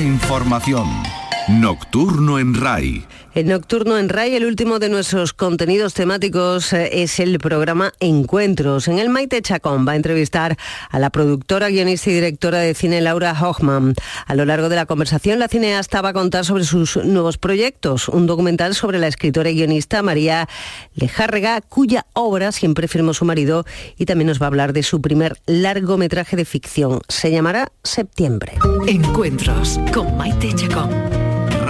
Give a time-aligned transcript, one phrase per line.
[0.00, 1.21] Información.
[1.60, 3.06] Nocturno en RAI.
[3.34, 8.88] El Nocturno en RAI, el último de nuestros contenidos temáticos, eh, es el programa Encuentros.
[8.88, 10.56] En el Maite Chacón va a entrevistar
[10.90, 13.94] a la productora, guionista y directora de cine Laura Hochman.
[14.26, 18.08] A lo largo de la conversación, la cineasta va a contar sobre sus nuevos proyectos.
[18.08, 20.48] Un documental sobre la escritora y guionista María
[20.94, 23.66] Lejárrega, cuya obra siempre firmó su marido,
[23.98, 27.00] y también nos va a hablar de su primer largometraje de ficción.
[27.08, 28.58] Se llamará Septiembre.
[28.86, 31.21] Encuentros con Maite Chacón.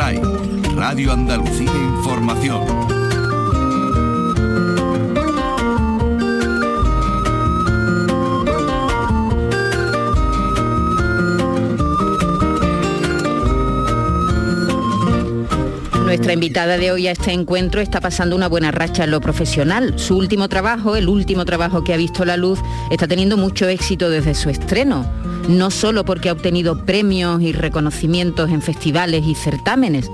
[0.03, 2.67] Radio Andalucía Información.
[16.05, 20.01] Nuestra invitada de hoy a este encuentro está pasando una buena racha en lo profesional.
[20.01, 22.59] Su último trabajo, el último trabajo que ha visto la luz,
[22.91, 25.22] está teniendo mucho éxito desde su estreno.
[25.49, 30.11] No solo porque ha obtenido premios y reconocimientos en festivales y certámenes,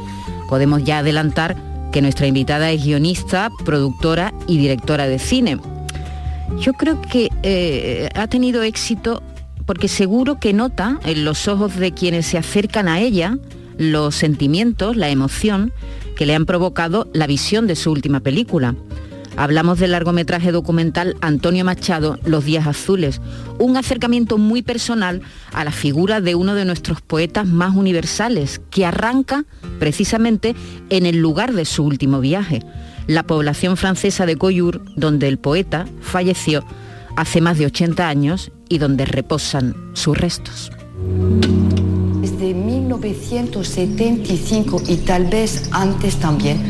[0.48, 1.56] podemos ya adelantar
[1.92, 5.58] que nuestra invitada es guionista, productora y directora de cine.
[6.58, 9.22] Yo creo que eh, ha tenido éxito
[9.66, 13.36] porque seguro que nota en los ojos de quienes se acercan a ella
[13.76, 15.72] los sentimientos, la emoción
[16.16, 18.74] que le han provocado la visión de su última película.
[19.38, 23.20] Hablamos del largometraje documental Antonio Machado, Los Días Azules,
[23.60, 25.22] un acercamiento muy personal
[25.52, 29.44] a la figura de uno de nuestros poetas más universales, que arranca
[29.78, 30.56] precisamente
[30.90, 32.64] en el lugar de su último viaje,
[33.06, 36.64] la población francesa de Coyur, donde el poeta falleció
[37.14, 40.72] hace más de 80 años y donde reposan sus restos.
[42.20, 46.60] Desde 1975 y tal vez antes también,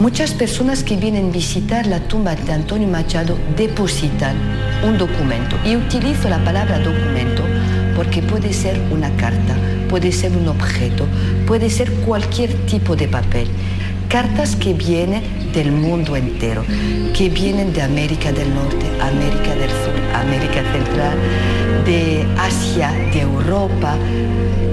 [0.00, 4.36] Muchas personas que vienen a visitar la tumba de Antonio Machado depositan
[4.86, 5.56] un documento.
[5.64, 7.42] Y utilizo la palabra documento
[7.96, 9.56] porque puede ser una carta,
[9.88, 11.04] puede ser un objeto,
[11.48, 13.48] puede ser cualquier tipo de papel.
[14.08, 16.64] Cartas que vienen del mundo entero,
[17.12, 21.18] que vienen de América del Norte, América del Sur, América Central,
[21.84, 23.96] de Asia, de Europa,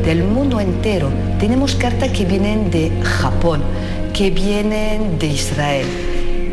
[0.06, 1.10] del mundo entero.
[1.40, 3.64] Tenemos cartas que vienen de Japón,
[4.16, 5.86] que vienen de Israel,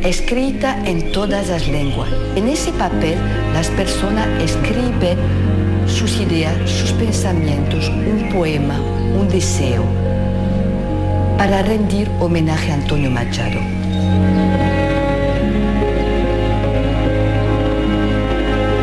[0.03, 2.11] escrita en todas las lenguas.
[2.34, 3.17] En ese papel
[3.55, 5.17] las personas escriben
[5.87, 9.84] sus ideas, sus pensamientos, un poema, un deseo,
[11.39, 13.61] para rendir homenaje a Antonio Machado.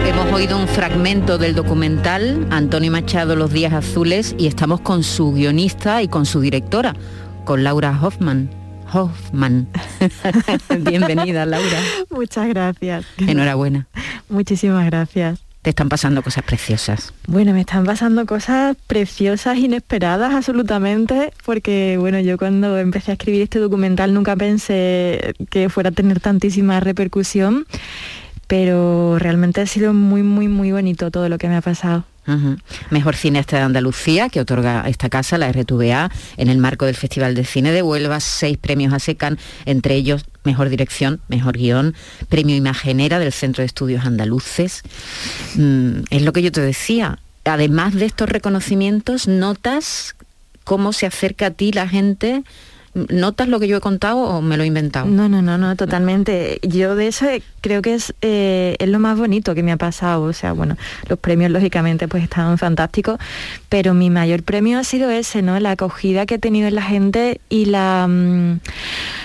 [0.07, 5.33] Hemos oído un fragmento del documental Antonio Machado Los Días Azules y estamos con su
[5.33, 6.95] guionista y con su directora,
[7.43, 8.58] con Laura Hoffman.
[8.93, 9.67] Hoffman.
[10.79, 11.79] Bienvenida, Laura.
[12.09, 13.05] Muchas gracias.
[13.17, 13.87] Enhorabuena.
[14.29, 15.39] Muchísimas gracias.
[15.61, 17.13] Te están pasando cosas preciosas.
[17.27, 23.41] Bueno, me están pasando cosas preciosas, inesperadas absolutamente, porque bueno, yo cuando empecé a escribir
[23.41, 27.65] este documental nunca pensé que fuera a tener tantísima repercusión,
[28.49, 32.03] pero realmente ha sido muy, muy, muy bonito todo lo que me ha pasado.
[32.89, 37.35] Mejor cineasta de Andalucía, que otorga esta casa, la RTVA, en el marco del Festival
[37.35, 41.93] de Cine de Huelva, seis premios a SECAN, entre ellos Mejor Dirección, Mejor Guión,
[42.27, 44.81] Premio Imagenera del Centro de Estudios Andaluces.
[45.55, 47.19] Mm, es lo que yo te decía.
[47.45, 50.15] Además de estos reconocimientos, notas
[50.63, 52.43] cómo se acerca a ti la gente
[52.93, 55.05] ¿Notas lo que yo he contado o me lo he inventado?
[55.05, 56.59] No, no, no, no, totalmente.
[56.63, 57.27] Yo de eso
[57.61, 60.23] creo que es, eh, es lo más bonito que me ha pasado.
[60.23, 60.75] O sea, bueno,
[61.07, 63.19] los premios lógicamente pues estaban fantásticos,
[63.69, 65.59] pero mi mayor premio ha sido ese, ¿no?
[65.59, 68.59] La acogida que he tenido en la gente y la, mm,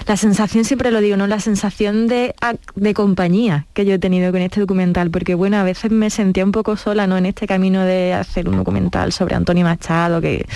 [0.06, 1.26] la sensación, siempre lo digo, ¿no?
[1.26, 2.34] La sensación de,
[2.74, 6.44] de compañía que yo he tenido con este documental, porque bueno, a veces me sentía
[6.44, 7.16] un poco sola, ¿no?
[7.16, 10.46] En este camino de hacer un documental sobre Antonio Machado, que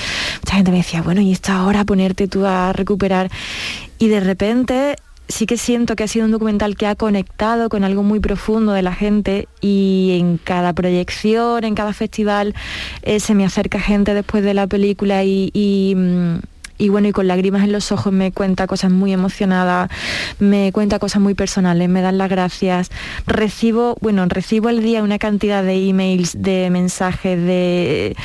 [0.43, 2.98] mucha gente me decía, bueno, y esta hora ponerte tú a recuperar
[3.99, 4.97] y de repente
[5.29, 8.73] sí que siento que ha sido un documental que ha conectado con algo muy profundo
[8.73, 12.55] de la gente y en cada proyección, en cada festival,
[13.03, 16.39] eh, se me acerca gente después de la película y mm,
[16.79, 19.91] y bueno, y con lágrimas en los ojos me cuenta cosas muy emocionadas,
[20.39, 22.91] me cuenta cosas muy personales, me dan las gracias.
[23.27, 28.17] Recibo, bueno, recibo el día una cantidad de emails, de mensajes, de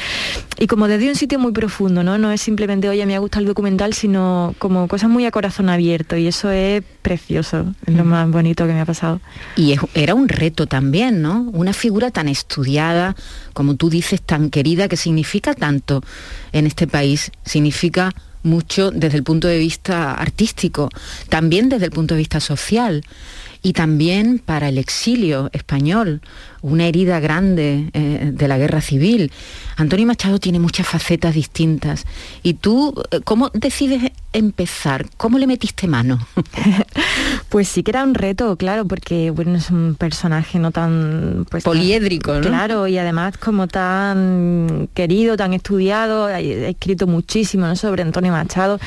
[0.59, 2.17] y como desde un sitio muy profundo, ¿no?
[2.17, 5.69] No es simplemente, oye, me ha gustado el documental, sino como cosas muy a corazón
[5.69, 9.19] abierto y eso es precioso, es lo más bonito que me ha pasado.
[9.55, 11.49] Y era un reto también, ¿no?
[11.53, 13.15] Una figura tan estudiada,
[13.53, 16.03] como tú dices, tan querida, que significa tanto
[16.51, 18.13] en este país, significa
[18.43, 20.89] mucho desde el punto de vista artístico,
[21.29, 23.03] también desde el punto de vista social.
[23.63, 26.21] Y también para el exilio español,
[26.61, 29.31] una herida grande eh, de la guerra civil.
[29.77, 32.05] Antonio Machado tiene muchas facetas distintas.
[32.41, 35.05] ¿Y tú eh, cómo decides empezar?
[35.17, 36.25] ¿Cómo le metiste mano?
[37.49, 41.45] pues sí que era un reto, claro, porque bueno, es un personaje no tan...
[41.49, 42.41] Pues, Poliédrico, ¿no?
[42.41, 48.79] Claro, y además como tan querido, tan estudiado, ha escrito muchísimo sobre Antonio Machado.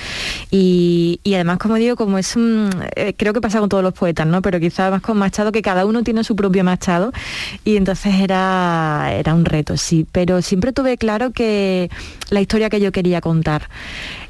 [0.50, 2.70] Y, además, como digo, como es un...
[2.94, 4.42] Eh, creo que pasa con todos los poetas, ¿no?
[4.42, 7.12] Pero quizás más con Machado, que cada uno tiene su propio Machado
[7.64, 11.88] y entonces era, era un reto, sí, pero siempre tuve claro que
[12.30, 13.68] la historia que yo quería contar.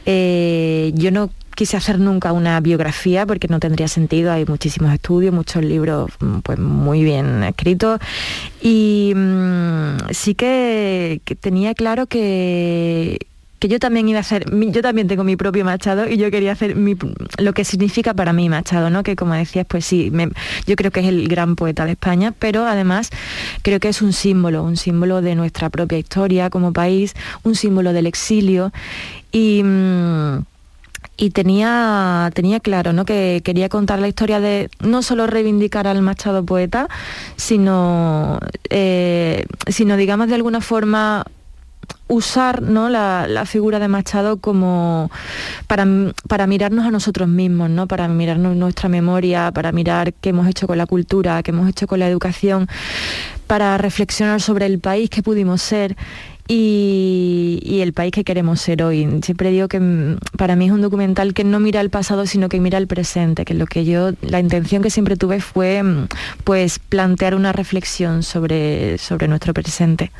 [0.04, 5.32] Eh, yo no quise hacer nunca una biografía porque no tendría sentido, hay muchísimos estudios,
[5.32, 7.98] muchos libros mm, pues muy bien escritos
[8.60, 13.18] y mm, sí que, tenía claro que,
[13.58, 16.52] que yo también iba a hacer, yo también tengo mi propio Machado y yo quería
[16.52, 16.76] hacer
[17.38, 19.02] lo que significa para mí Machado, ¿no?
[19.02, 20.12] Que como decías, pues sí,
[20.66, 23.10] yo creo que es el gran poeta de España, pero además
[23.62, 27.92] creo que es un símbolo, un símbolo de nuestra propia historia como país, un símbolo
[27.92, 28.72] del exilio
[29.32, 29.62] y...
[29.62, 30.44] Mm,
[31.18, 33.04] y tenía, tenía claro ¿no?
[33.04, 36.88] que quería contar la historia de no solo reivindicar al Machado poeta,
[37.36, 38.38] sino,
[38.68, 41.24] eh, sino digamos de alguna forma
[42.08, 42.88] usar ¿no?
[42.88, 45.10] la, figura de Machado como
[45.66, 45.86] para,
[46.28, 47.86] para, mirarnos a nosotros mismos, ¿no?
[47.86, 51.86] para mirarnos nuestra memoria, para mirar qué hemos hecho con la cultura, qué hemos hecho
[51.86, 52.68] con la educación,
[53.46, 55.96] para reflexionar sobre el país que pudimos ser
[56.48, 59.06] y, el país que queremos ser hoy.
[59.22, 62.48] Siempre digo que mm, para mí es un documental que no mira el pasado, sino
[62.48, 66.08] que mira el presente, que lo que yo, la intención que siempre tuve fue mm,
[66.44, 70.10] pues plantear una reflexión sobre, sobre nuestro presente.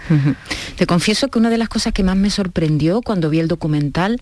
[0.77, 4.21] Te confieso que una de las cosas que más me sorprendió cuando vi el documental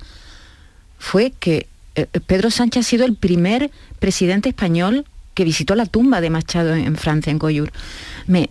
[0.99, 1.67] fue que
[1.97, 5.05] eh, Pedro Sánchez ha sido el primer presidente español
[5.35, 7.73] que visitó la tumba de Machado en Francia, en Coyur.
[8.27, 8.49] Me,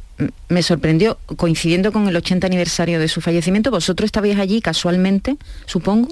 [0.61, 6.09] sorprendió, coincidiendo con el 80 aniversario de su fallecimiento, vosotros estabais allí casualmente, supongo,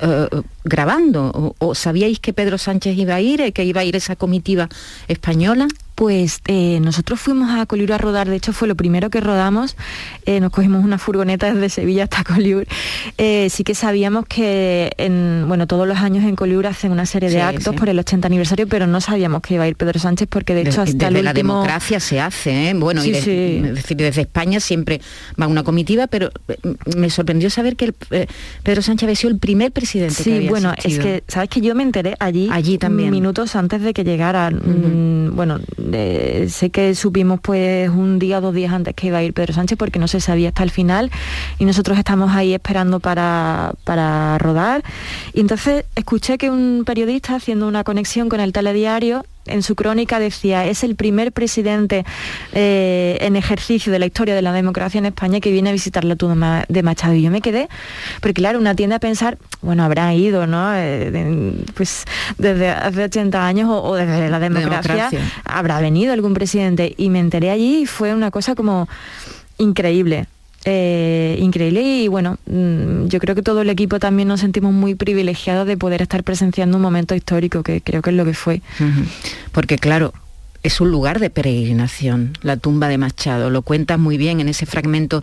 [0.00, 0.28] eh,
[0.64, 4.68] grabando, o, sabíais que Pedro Sánchez iba a ir, que iba a ir esa comitiva
[5.08, 5.68] española?
[5.94, 9.76] Pues eh, nosotros fuimos a Coliur a rodar, de hecho fue lo primero que rodamos,
[10.26, 12.66] eh, nos cogimos una furgoneta desde Sevilla hasta Coliur.
[13.18, 17.30] Eh, sí que sabíamos que en, bueno, todos los años en Coliur hacen una serie
[17.30, 20.28] de actos por el 80 aniversario, pero no sabíamos que iba a ir Pedro Sánchez
[20.28, 25.00] porque de hecho hasta desde la democracia se hace, bueno, y decir, desde España siempre
[25.40, 26.30] va una comitiva, pero
[26.96, 27.92] me sorprendió saber que
[28.62, 31.74] Pedro Sánchez había sido el primer presidente que había bueno, es que, ¿sabes que yo
[31.74, 33.10] me enteré allí, allí también.
[33.10, 34.50] minutos antes de que llegara?
[34.50, 35.60] Mm, bueno,
[36.48, 39.52] sé que supimos pues un día o dos días antes que iba a ir Pedro
[39.52, 41.10] Sánchez porque no se sabía hasta el final
[41.58, 44.82] y nosotros estamos ahí esperando para, para rodar.
[45.32, 50.18] Y entonces escuché que un periodista haciendo una conexión con el telediario en su crónica
[50.18, 52.04] decía, es el primer presidente
[52.52, 56.04] eh, en ejercicio de la historia de la democracia en España que viene a visitar
[56.04, 57.14] la tumba de Machado.
[57.14, 57.68] Y yo me quedé,
[58.20, 60.74] porque claro, una tiende a pensar, bueno, habrá ido, ¿no?
[60.74, 62.04] Eh, pues
[62.38, 65.10] desde hace 80 años o, desde la democracia,
[65.44, 66.94] habrá venido algún presidente.
[66.96, 68.88] Y me enteré allí y fue una cosa como
[69.58, 70.26] increíble.
[70.66, 74.94] Eh, increíble y bueno, mm, yo creo que todo el equipo también nos sentimos muy
[74.94, 78.62] privilegiados de poder estar presenciando un momento histórico, que creo que es lo que fue.
[79.52, 80.14] Porque claro,
[80.62, 83.50] es un lugar de peregrinación, la tumba de Machado.
[83.50, 85.22] Lo cuentas muy bien en ese fragmento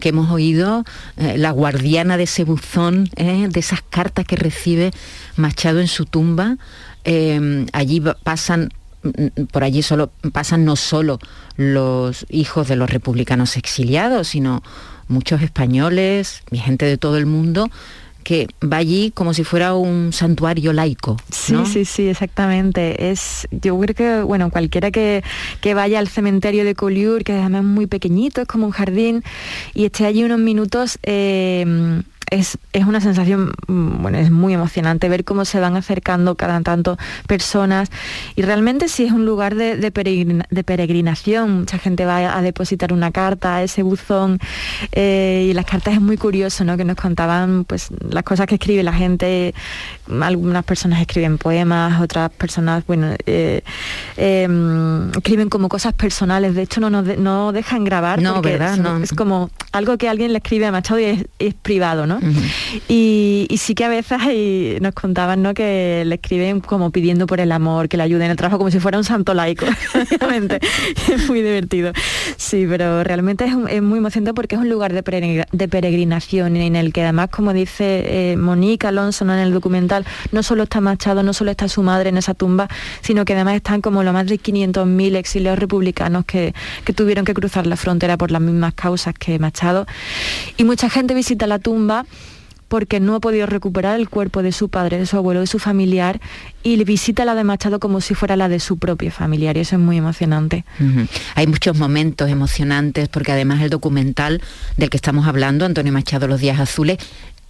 [0.00, 0.84] que hemos oído,
[1.16, 4.90] eh, la guardiana de ese buzón, eh, de esas cartas que recibe
[5.36, 6.56] Machado en su tumba.
[7.72, 8.70] allí pasan
[9.50, 11.18] por allí solo pasan no solo
[11.56, 14.62] los hijos de los republicanos exiliados, sino
[15.08, 17.70] muchos españoles, mi gente de todo el mundo,
[18.22, 21.16] que va allí como si fuera un santuario laico.
[21.30, 23.10] Sí, sí, sí, exactamente.
[23.10, 25.22] Es, yo creo que, bueno, cualquiera que,
[25.74, 29.24] vaya al cementerio de Collioure, que además es muy pequeñito, es como un jardín,
[29.74, 35.24] y esté allí unos minutos, eh, es, una sensación, mm, bueno, es muy emocionante ver
[35.24, 36.96] cómo se van acercando cada tanto
[37.26, 37.90] personas
[38.36, 41.60] y realmente sí es un lugar de, peregrinación.
[41.60, 44.38] Mucha gente va a depositar una carta a ese buzón
[44.92, 46.76] eh, y las cartas es muy curioso, ¿no?
[46.76, 49.54] Que nos contaban pues las cosas que escribe la gente.
[50.20, 53.62] Algunas personas escriben poemas, otras personas, bueno, eh,
[54.16, 56.54] em, escriben como cosas personales.
[56.54, 58.22] De hecho, no no dejan grabar.
[58.22, 58.74] No, ¿verdad?
[58.74, 58.98] Es, no.
[58.98, 62.19] es como algo que alguien le escribe a Machado y es, es privado, ¿no?
[62.88, 64.18] Y, sí que a veces
[64.80, 65.54] nos contaban ¿no?
[65.54, 68.70] que le escriben como pidiendo por el amor, que le ayuden en el trabajo, como
[68.70, 70.60] si fuera un santo laico, obviamente.
[71.12, 71.92] es muy divertido.
[72.36, 77.02] Sí, pero realmente es, muy emocionante porque es un lugar de, peregrinación en el que
[77.02, 81.68] además, como dice eh, Alonso en el documental, no solo está Machado, no solo está
[81.68, 82.68] su madre en esa tumba,
[83.02, 86.52] sino que además están como lo más de 500.000 exiliados republicanos que
[86.94, 89.86] tuvieron que cruzar la frontera por las mismas causas que Machado.
[90.56, 92.06] Y mucha gente visita la tumba
[92.70, 95.58] porque no ha podido recuperar el cuerpo de su padre, de su abuelo, de su
[95.58, 96.20] familiar,
[96.62, 99.60] y le visita la de Machado como si fuera la de su propio familiar, y
[99.60, 100.64] eso es muy emocionante.
[101.34, 104.40] Hay muchos momentos emocionantes, porque además el documental
[104.76, 106.98] del que estamos hablando, Antonio Machado, Los Días Azules,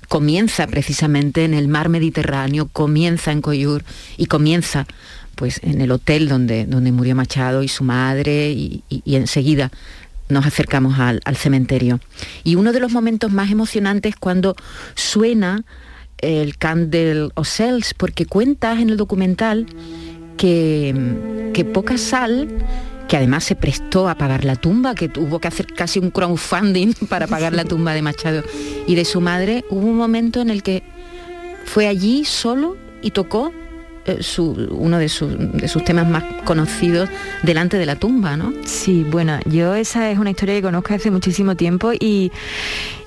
[0.09, 3.85] comienza precisamente en el mar Mediterráneo, comienza en Coyur
[4.17, 4.87] y comienza
[5.35, 9.71] pues en el hotel donde, donde murió Machado y su madre y enseguida
[10.31, 12.01] nos acercamos al, cementerio.
[12.45, 14.57] Y uno de los momentos más emocionantes cuando
[14.95, 15.65] suena
[16.19, 19.67] el Candle Cells, porque cuentas en el documental
[20.37, 20.95] que,
[21.55, 22.49] que Poca Sal
[23.11, 26.93] que además se prestó a pagar la tumba, que tuvo que hacer casi un crowdfunding
[27.09, 28.45] para pagar la tumba de Machado
[28.87, 30.85] y de su madre, hubo un momento en el que
[31.65, 33.53] fue allí solo y tocó
[34.07, 34.21] eh,
[34.71, 37.09] uno de, de, sus temas más conocidos
[37.43, 38.53] delante de la tumba, ¿no?
[38.65, 42.33] Sí, bueno, yo esa es una historia que conozco hace muchísimo tiempo y,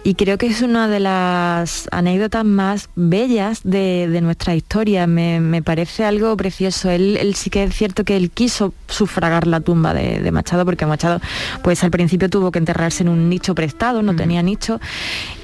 [0.03, 5.07] y creo que es una de las anécdotas más bellas de, nuestra historia.
[5.07, 6.89] Me, parece algo precioso.
[6.89, 11.21] Él, sí que es cierto que él quiso sufragar la tumba de, Machado, porque Machado
[11.63, 14.81] pues al principio tuvo que enterrarse en un nicho prestado, no tenía nicho.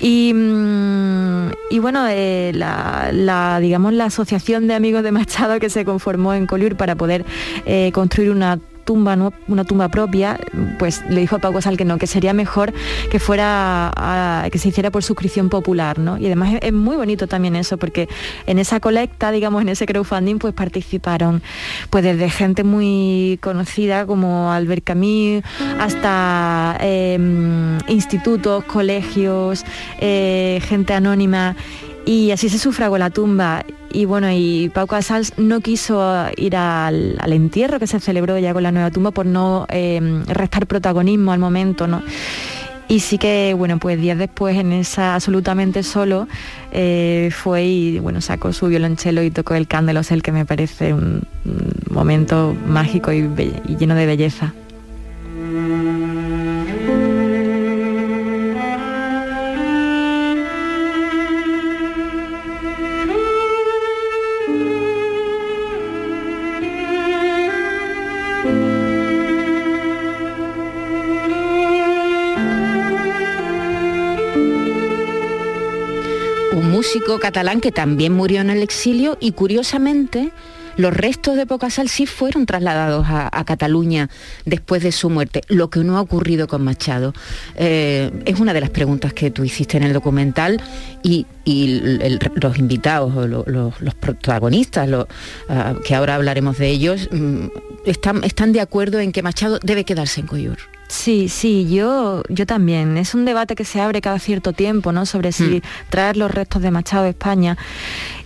[0.01, 6.33] Y, mm, bueno, eh, la, digamos, la asociación de amigos de Machado que se conformó
[6.33, 7.25] en Colur para poder
[7.65, 9.15] eh, construir una tumba,
[9.47, 10.39] una tumba propia,
[10.79, 12.73] pues le dijo a Pau Casal que no, que sería mejor
[13.11, 13.93] que fuera
[14.51, 16.17] que se hiciera por suscripción popular, ¿no?
[16.17, 18.09] Y además es, muy bonito también eso, porque
[18.47, 21.43] en esa colecta, digamos, en ese crowdfunding, pues participaron
[21.91, 25.43] pues desde gente muy conocida como Albert Camus
[25.79, 29.65] hasta em, institutos, colegios,
[29.99, 31.55] eh, gente anónima
[32.07, 33.63] y así se sufragó la tumba.
[33.91, 38.63] Y bueno, y Pau Casals no quiso ir al, entierro que se celebró ya con
[38.63, 42.03] la nueva tumba por no em, restar protagonismo al momento, ¿no?
[42.87, 46.27] Y sí que, bueno, pues días después en esa absolutamente solo
[46.71, 49.67] eh, fue y, bueno, sacó su violonchelo y tocó el
[50.09, 51.21] el que me parece un,
[51.89, 53.27] momento mágico y
[53.77, 54.53] lleno de belleza.
[77.21, 80.31] Catalán que también murió en el exilio y curiosamente
[80.77, 84.09] los restos de Pocasal sí fueron trasladados a, Cataluña
[84.45, 87.13] después de su muerte, lo que no ha ocurrido con Machado.
[87.55, 90.61] Eh, es una de las preguntas que tú hiciste en el documental
[91.03, 91.25] y,
[92.35, 94.89] los invitados, los, protagonistas,
[95.49, 97.47] ah, que ahora hablaremos de ellos, mm,
[97.85, 100.78] están, están de acuerdo en que Machado debe quedarse en Coyur.
[100.89, 102.97] Sí, sí, yo, yo también.
[102.97, 105.05] Es un debate que se abre cada cierto tiempo, ¿no?
[105.05, 105.61] Sobre si mm.
[105.89, 107.57] traer los restos de Machado a España.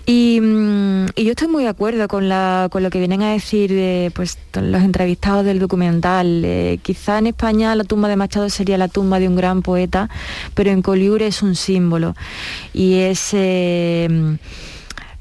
[0.07, 3.71] Mm, y, yo estoy muy de acuerdo con, la, con lo que vienen a decir
[3.73, 6.43] eh, pues, los entrevistados del documental.
[6.45, 10.09] Eh, quizá en España la tumba de Machado sería la tumba de un gran poeta,
[10.53, 12.15] pero en Coliure es un símbolo.
[12.73, 13.31] Y es...
[13.33, 14.37] Eh,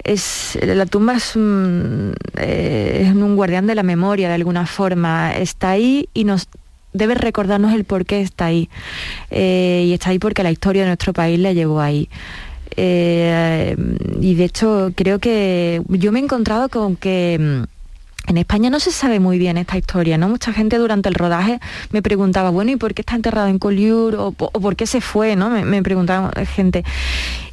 [0.04, 5.32] es, la tumba es un, es un guardián de la memoria de alguna forma.
[5.36, 6.48] Está ahí y nos
[6.92, 8.68] debe recordarnos el por qué está ahí.
[9.30, 12.08] Eh, y está ahí porque la historia de nuestro país le llevó ahí.
[12.76, 13.76] Eh,
[14.20, 18.80] y de hecho creo que yo me he encontrado con que mm, en España no
[18.80, 20.28] se sabe muy bien esta historia, ¿no?
[20.28, 24.16] Mucha gente durante el rodaje me preguntaba, bueno, ¿y por qué está enterrado en Collioure?
[24.16, 25.50] O, por qué se fue, ¿no?
[25.50, 26.84] Me, me preguntaba gente.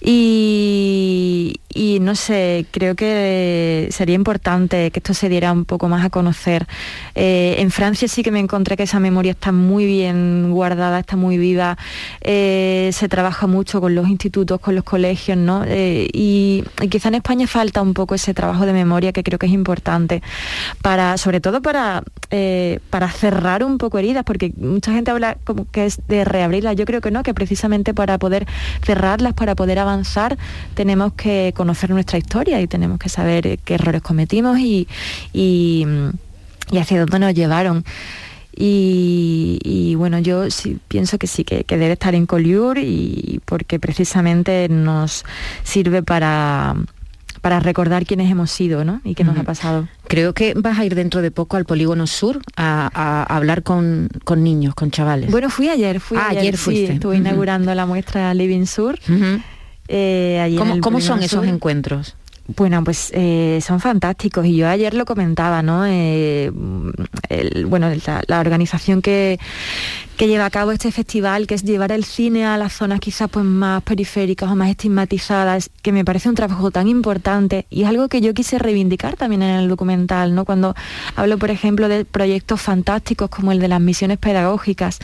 [0.02, 6.10] Y, no sé, creo que sería importante que esto se diera un poco más a
[6.10, 6.68] conocer.
[7.16, 11.16] Eh, en Francia sí que me encontré que esa memoria está muy bien guardada, está
[11.16, 11.78] muy viva,
[12.22, 15.64] eh, se trabaja mucho con los institutos, con los colegios, ¿no?
[15.66, 19.46] Eh, y, quizá en España falta un poco ese trabajo de memoria que creo que
[19.46, 20.24] es importante,
[20.82, 22.04] para, sobre todo para,
[22.90, 26.86] para cerrar un poco heridas, porque mucha gente habla como que es de reabrirlas, yo
[26.86, 28.48] creo que no, que precisamente para poder
[28.84, 30.38] cerrarlas, para poder avanzar
[30.74, 34.88] tenemos que conocer nuestra historia y tenemos que saber qué errores cometimos y,
[35.34, 35.86] y,
[36.72, 37.84] hacia dónde nos llevaron.
[38.56, 44.70] Y, bueno, yo sí pienso que sí, que, debe estar en Colliur y porque precisamente
[44.70, 45.26] nos
[45.64, 46.76] sirve para
[47.42, 49.00] para recordar quiénes hemos sido ¿no?
[49.06, 49.88] y qué nos ha pasado.
[50.10, 54.76] Creo que vas a ir dentro de poco al Polígono Sur a, hablar con, niños,
[54.76, 55.32] con chavales.
[55.32, 56.94] Bueno, fui ayer, fui ah, ayer, fuiste.
[56.94, 59.00] estuve inaugurando la muestra Living Sur.
[59.92, 62.16] Eh, ¿Cómo, son esos encuentros?
[62.56, 65.86] Bueno, pues eh, son fantásticos y yo ayer lo comentaba, ¿no?
[65.88, 66.52] Eh,
[67.66, 67.92] bueno,
[68.28, 69.40] la, organización que,
[70.20, 73.30] que lleva a cabo este festival, que es llevar el cine a las zonas quizás
[73.30, 77.88] pues más periféricas o más estigmatizadas, que me parece un trabajo tan importante y es
[77.88, 80.44] algo que yo quise reivindicar también en el documental, ¿no?
[80.44, 80.76] Cuando
[81.16, 85.00] hablo, por ejemplo, de proyectos fantásticos como el de las misiones pedagógicas,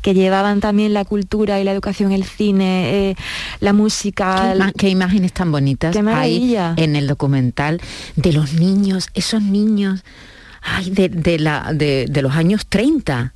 [0.00, 3.16] que llevaban también la cultura y la educación, el cine, eh,
[3.60, 4.54] la música.
[4.78, 7.78] Qué, imágenes tan bonitas hay en el documental
[8.16, 10.02] de los niños, esos niños
[10.66, 13.34] ay, de, la, de, los años 30.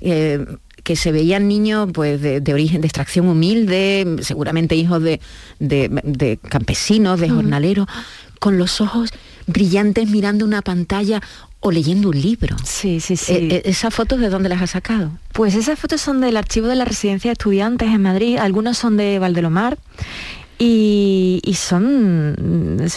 [0.00, 0.44] Eh,
[0.84, 7.28] que se veían niños pues, de, origen, de extracción humilde, seguramente hijos de, campesinos, de
[7.28, 7.86] jornaleros,
[8.38, 9.10] con los ojos
[9.46, 11.20] brillantes mirando una pantalla
[11.60, 12.56] o leyendo un libro.
[12.64, 13.32] Sí, sí, sí.
[13.32, 15.10] Eh, eh, ¿Esas fotos de dónde las has sacado?
[15.32, 18.96] Pues esas fotos son del archivo de la residencia de estudiantes en Madrid, algunas son
[18.96, 19.76] de Valdelomar
[20.60, 22.34] y, son,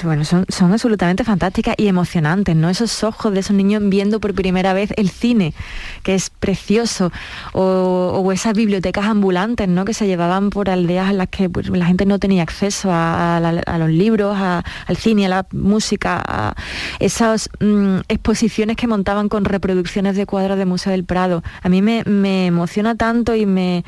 [0.04, 2.70] bueno, son, son, absolutamente fantásticas y emocionantes, ¿no?
[2.70, 5.54] Esos ojos de esos niños viendo por primera vez el cine,
[6.02, 7.12] que es precioso,
[7.54, 9.86] o, esas bibliotecas ambulantes, ¿no?
[9.86, 13.40] Que se llevaban por aldeas en las que pues, la gente no tenía acceso a,
[13.78, 16.56] los libros, al cine, a la música, a
[17.00, 21.44] esas mm, exposiciones que montaban con reproducciones de cuadros de Museo del Prado.
[21.62, 23.84] A mí me, me emociona tanto y me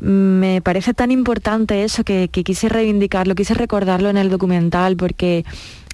[0.00, 5.44] me parece tan importante eso que, quise reivindicarlo, quise recordarlo en el documental porque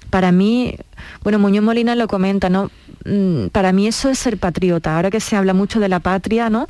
[0.09, 0.75] para mí,
[1.23, 2.71] bueno, Muñoz Molina lo comenta, ¿no?
[3.05, 4.95] Mm, para mí eso es ser patriota.
[4.95, 6.67] Ahora que se habla mucho de la patria, ¿no?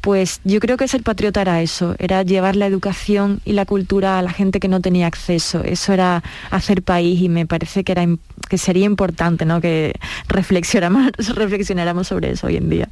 [0.00, 4.18] Pues yo creo que ser patriota era eso, era llevar la educación y la cultura
[4.18, 5.62] a la gente que no tenía acceso.
[5.64, 8.06] Eso era hacer país y me parece que, era,
[8.48, 9.60] que sería importante, ¿no?
[9.60, 9.94] Que
[10.28, 12.88] reflexionáramos, reflexionáramos sobre eso hoy en día.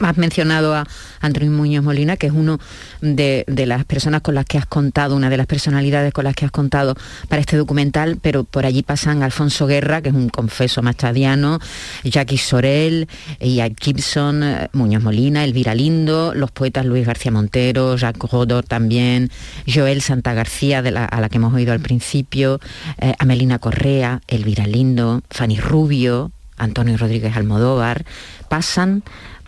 [0.00, 0.86] Has mencionado a
[1.20, 2.58] Antonio Muñoz Molina, que es uno
[3.00, 6.34] de, de las personas con las que has contado, una de las personalidades con las
[6.34, 6.94] que has contado
[7.28, 11.60] para este documental, pero por allí pasan Alfonso Guerra, que es un confeso machadiano,
[12.04, 13.08] Jackie Sorel,
[13.40, 19.30] Ian Gibson, eh, Muñoz Molina, Elvira Lindo, los poetas Luis García Montero, Jacques Rodor también,
[19.72, 22.60] Joel Santa García, a la que hemos oído al principio,
[22.98, 28.04] eh, Amelina Correa, Elvira Lindo, Fanny Rubio, Antonio Rodríguez Almodóvar,
[28.48, 29.02] pasan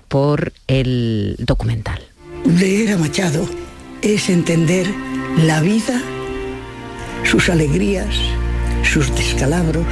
[0.09, 2.01] por el documental.
[2.45, 3.49] Leer a Machado
[4.03, 4.87] es entender
[5.39, 6.01] la vida,
[7.25, 8.17] sus alegrías,
[8.83, 9.87] sus descalabros,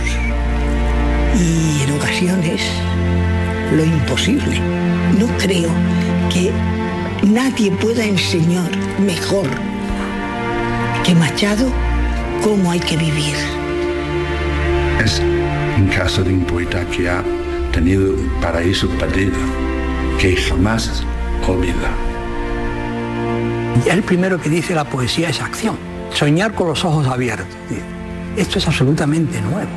[1.37, 2.61] y en ocasiones
[3.75, 4.61] lo imposible.
[5.19, 5.71] No creo
[6.33, 6.51] que
[7.27, 9.47] nadie pueda enseñar mejor
[11.05, 11.71] que Machado
[12.43, 13.35] cómo hay que vivir.
[15.05, 15.21] Es
[15.79, 17.23] un caso de un poeta que ha
[17.73, 19.39] tenido un paraíso perdido,
[20.19, 21.05] que jamás
[21.47, 21.91] olvida.
[23.87, 25.79] Y el primero que dice la poesía es acción,
[26.13, 27.47] soñar con los ojos abiertos.
[28.41, 29.69] Esto es absolutamente nuevo.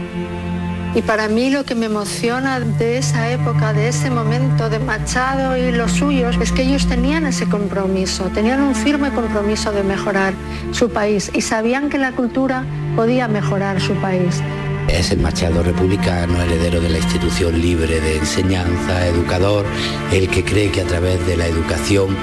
[0.95, 5.57] Y para mí lo que me emociona de esa época, de ese momento de Machado
[5.57, 10.33] y los suyos, es que ellos tenían ese compromiso, tenían un firme compromiso de mejorar
[10.71, 12.63] su país y sabían que la cultura
[12.95, 14.41] podía mejorar su país.
[14.87, 19.65] Es el Machado republicano, heredero de la institución libre de enseñanza, educador,
[20.13, 22.15] el que cree que a través de la educación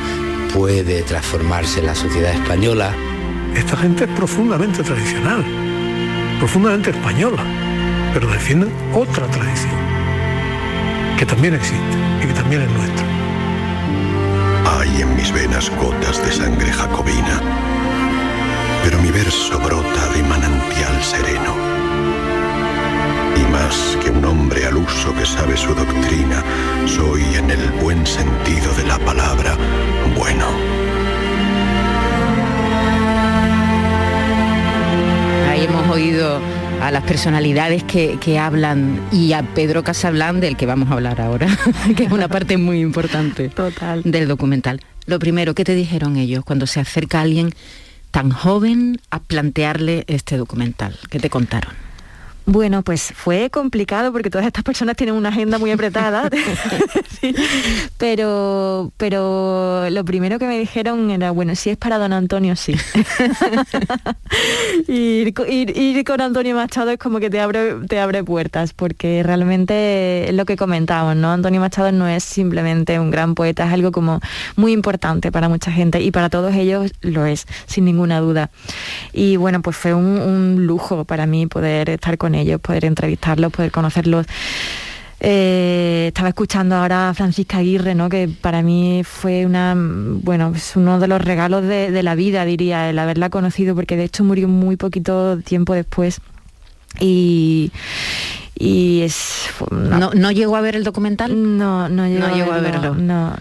[0.55, 2.94] puede transformarse la sociedad española.
[3.55, 5.44] Esta gente es profundamente tradicional,
[6.40, 7.44] profundamente española
[8.12, 9.74] pero defienden otra tradición,
[11.18, 13.07] que también existe y que también es nuestra.
[14.79, 17.40] Hay en mis venas gotas de sangre jacobina,
[18.83, 21.55] pero mi verso brota de manantial sereno.
[23.37, 26.42] Y más que un hombre al uso que sabe su doctrina,
[26.87, 29.57] soy en el buen sentido de la palabra
[30.16, 31.00] bueno.
[35.90, 36.40] Hemos oído
[36.81, 41.48] a las personalidades que, hablan y a Pedro Casablan, del que vamos a hablar ahora,
[41.96, 44.03] que es una parte muy importante Total.
[44.05, 44.81] del documental.
[45.07, 47.53] Lo primero, ¿qué te dijeron ellos cuando se acerca alguien
[48.12, 50.96] tan joven a plantearle este documental?
[51.11, 51.74] ¿Qué te contaron?
[52.51, 56.29] Bueno, pues fue complicado porque todas estas personas tienen una agenda muy apretada,
[57.97, 62.75] pero, pero lo primero que me dijeron era, bueno, si es para don Antonio, sí.
[64.89, 70.29] ir, ir, con Antonio Machado es como que te abre, te abre puertas, porque realmente
[70.29, 71.31] es lo que comentábamos, ¿no?
[71.31, 74.19] Antonio Machado no es simplemente un gran poeta, es algo como
[74.57, 78.51] muy importante para mucha gente y para todos ellos lo es, sin ninguna duda.
[79.13, 83.53] Y bueno, pues fue un, un lujo para mí poder estar con ellos, poder entrevistarlos,
[83.53, 84.26] poder conocerlos.
[85.22, 88.09] Eh, estaba escuchando ahora a Francisca Aguirre, ¿no?
[88.09, 92.88] que para mí fue una, bueno, es uno de los regalos de, la vida, diría,
[92.88, 96.22] el haberla conocido, porque de hecho murió muy poquito tiempo después.
[96.98, 97.70] Y,
[98.59, 101.57] y es ¿No, ¿No, llegó a ver el documental?
[101.57, 103.35] No, no llegó, a, verlo, No,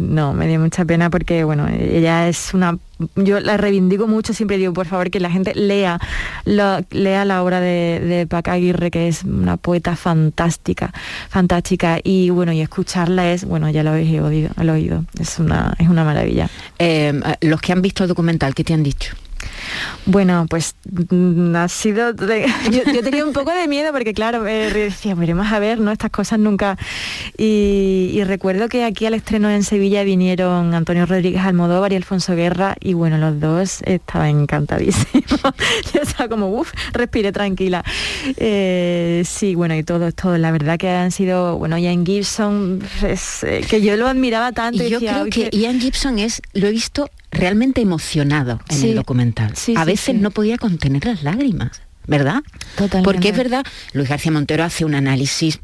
[0.00, 2.78] no, me dio mucha pena porque bueno, ella es una
[3.14, 6.00] yo la reivindico mucho, siempre digo, por favor, que la gente lea,
[6.44, 10.92] lea la obra de, de Paca Aguirre, que es una poeta fantástica,
[11.28, 15.04] fantástica, y bueno, y escucharla es, bueno, ya lo habéis oído, lo oído.
[15.20, 16.48] Es una, es una maravilla.
[16.78, 19.14] Eh, los que han visto el documental, ¿qué te han dicho?
[20.04, 20.74] Bueno, pues
[21.10, 22.14] mm, ha sido...
[22.70, 25.92] Yo, tenía un poco de miedo porque, claro, eh, decía, veremos a ver, ¿no?
[25.92, 26.76] Estas cosas nunca...
[27.36, 32.76] Y, recuerdo que aquí al estreno en Sevilla vinieron Antonio Rodríguez Almodóvar y Alfonso Guerra
[32.80, 35.40] y, bueno, los dos estaban encantadísimos.
[35.94, 37.84] yo estaba como, uff, respire tranquila.
[38.36, 40.38] Eh, sí, bueno, y todo, todo.
[40.38, 44.82] La verdad que han sido, bueno, Ian Gibson, eh, que yo lo admiraba tanto.
[44.82, 49.54] Y yo creo que Ian Gibson es, lo he visto realmente emocionado en el documental.
[49.76, 51.82] a veces no podía contener las lágrimas.
[52.06, 52.42] ¿verdad?
[53.02, 55.58] Porque es verdad, Luis García Montero hace un análisis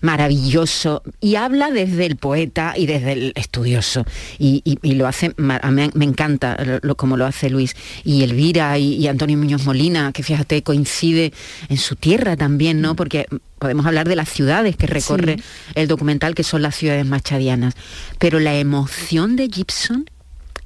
[0.00, 4.04] maravilloso y habla desde el poeta y desde el estudioso.
[4.38, 4.62] Y,
[4.94, 5.58] lo hace, me,
[5.94, 7.74] me encanta lo, como lo hace Luis.
[8.04, 11.32] Y Elvira y, Antonio Muñoz Molina, que fíjate, coincide
[11.68, 12.94] en su tierra también, ¿no?
[12.94, 13.26] Porque
[13.58, 15.36] podemos hablar de las ciudades que recorre
[15.74, 17.74] el documental, que son las ciudades machadianas.
[18.18, 20.10] Pero la emoción de Gibson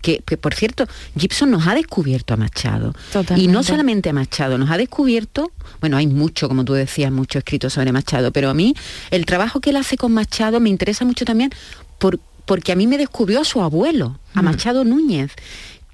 [0.00, 2.94] que, por cierto, Gibson nos ha descubierto a Machado.
[3.36, 7.38] Y no solamente a Machado, nos ha descubierto, bueno, hay mucho, como tú decías, mucho
[7.38, 8.74] escrito sobre Machado, pero a mí
[9.10, 11.50] el trabajo que él hace con Machado me interesa mucho también
[11.98, 14.44] por, porque a mí me descubrió a su abuelo, a mm.
[14.44, 15.32] Machado Núñez.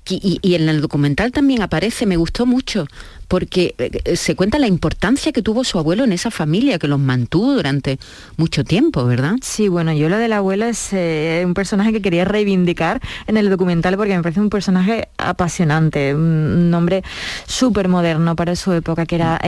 [0.06, 2.86] Y, y, en el documental también aparece, me gustó mucho,
[3.28, 6.88] porque eh, eh, se cuenta la importancia que tuvo su abuelo en esa familia, que
[6.88, 7.98] los mantuvo durante
[8.37, 9.37] mucho tiempo, ¿verdad?
[9.42, 13.50] Sí, bueno, yo lo del abuelo es eh, un personaje que quería reivindicar en el
[13.50, 17.04] documental porque me parece un personaje apasionante, un, hombre
[17.46, 19.40] súper moderno para su época, que era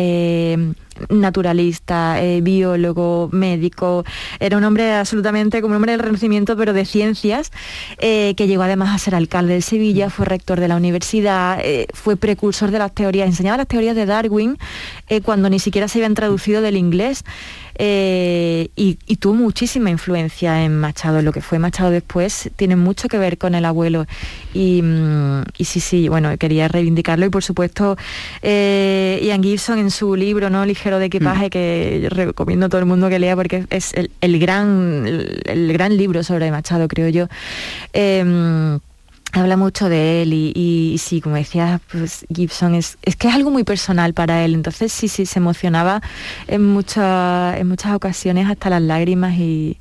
[1.08, 4.04] naturalista, biólogo, médico,
[4.40, 7.52] era un hombre absolutamente como un hombre del Renacimiento, pero de ciencias,
[7.98, 11.60] que llegó además a ser alcalde de Sevilla, fue rector de la universidad,
[11.92, 14.58] fue precursor de las teorías, enseñaba las teorías de Darwin
[15.08, 17.24] eh, cuando ni siquiera se habían traducido del inglés.
[17.78, 21.22] Eh, y, tuvo muchísima influencia en Machado.
[21.22, 24.06] Lo que fue Machado después tiene mucho que ver con el abuelo.
[24.54, 27.26] Y, mm, sí, sí, bueno, quería reivindicarlo.
[27.26, 27.96] Y por supuesto,
[28.42, 30.64] eh, Ian Gibson en su libro, ¿no?
[30.64, 31.50] Ligero de equipaje, mm.
[31.50, 35.04] que recomiendo a todo el mundo que lea porque es el, gran,
[35.44, 37.28] el, gran libro sobre Machado, creo yo
[39.40, 43.50] habla mucho de él y, sí, como decía, pues Gibson es, es que es algo
[43.50, 46.02] muy personal para él, entonces sí, sí, se emocionaba
[46.46, 49.78] en, muchas en muchas ocasiones hasta las lágrimas y,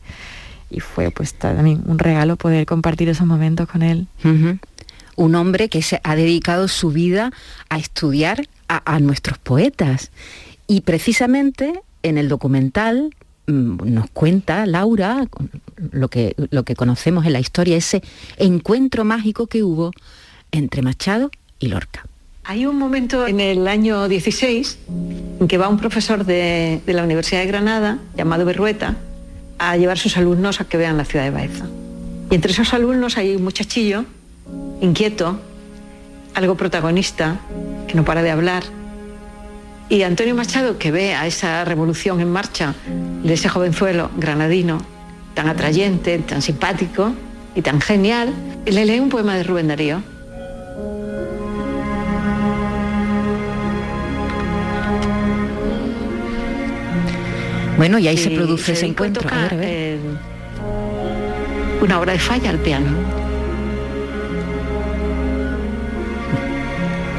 [0.79, 4.07] fue pues también un regalo poder compartir esos momentos con él.
[5.15, 7.31] Un hombre que se ha dedicado su vida
[7.69, 10.11] a estudiar a nuestros poetas.
[10.67, 13.15] Y precisamente en el documental
[13.47, 15.27] nos cuenta Laura
[15.91, 18.01] lo que, lo que conocemos en la historia, ese
[18.37, 19.91] encuentro mágico que hubo
[20.51, 22.05] entre Machado y Lorca.
[22.47, 24.77] Hay un momento en el año 16
[25.39, 28.97] en que va un profesor de, la Universidad de Granada, llamado Berrueta,
[29.57, 31.65] a llevar a sus alumnos a que vean la ciudad de Baeza.
[32.29, 34.05] Y entre esos alumnos hay un muchachillo
[34.79, 35.39] inquieto,
[36.35, 37.39] algo protagonista,
[37.87, 38.63] que no para de hablar,
[39.89, 42.73] y Antonio Machado, que ve a esa revolución en marcha
[43.23, 44.79] de ese jovenzuelo granadino,
[45.33, 47.13] tan atrayente, tan simpático
[47.53, 48.33] y tan genial,
[48.65, 50.01] le lee un poema de Rubén Darío.
[57.77, 59.29] Bueno, y ahí se produce ese encuentro.
[61.81, 63.24] una obra de falla al piano.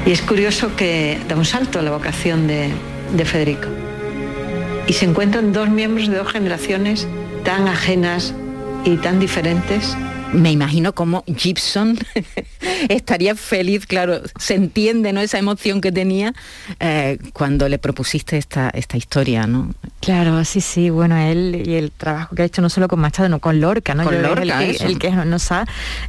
[0.07, 2.71] Y es curioso que da un salto a la vocación de,
[3.25, 3.67] Federico.
[4.87, 7.09] Y se encuentran dos miembros de dos generaciones
[7.45, 8.33] tan ajenas
[8.85, 9.97] y tan diferentes.
[10.33, 11.99] Me imagino cómo Gibson
[12.89, 15.21] estaría feliz, claro, se entiende ¿no?
[15.21, 16.35] esa emoción que tenía
[16.81, 19.73] eh, cuando le propusiste esta, esta historia, ¿no?
[20.01, 23.29] Claro, sí, sí, bueno, él y el trabajo que ha hecho no solo con Machado,
[23.29, 24.05] no con Lorca, ¿no?
[24.05, 25.65] Con Lorca, el, que nos ha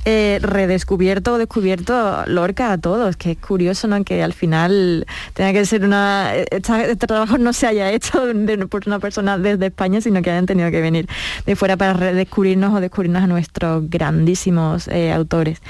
[0.06, 4.03] eh, redescubierto o descubierto Lorca a todos, que es curioso, ¿no?
[4.03, 6.36] Que al final tenga que ser una...
[6.36, 8.23] este trabajo no se haya hecho
[8.69, 11.08] por una persona desde España, sino que hayan tenido que venir
[11.45, 15.62] de fuera para redescubrirnos o descubrirnos a nuestros grandísimos eh, autores.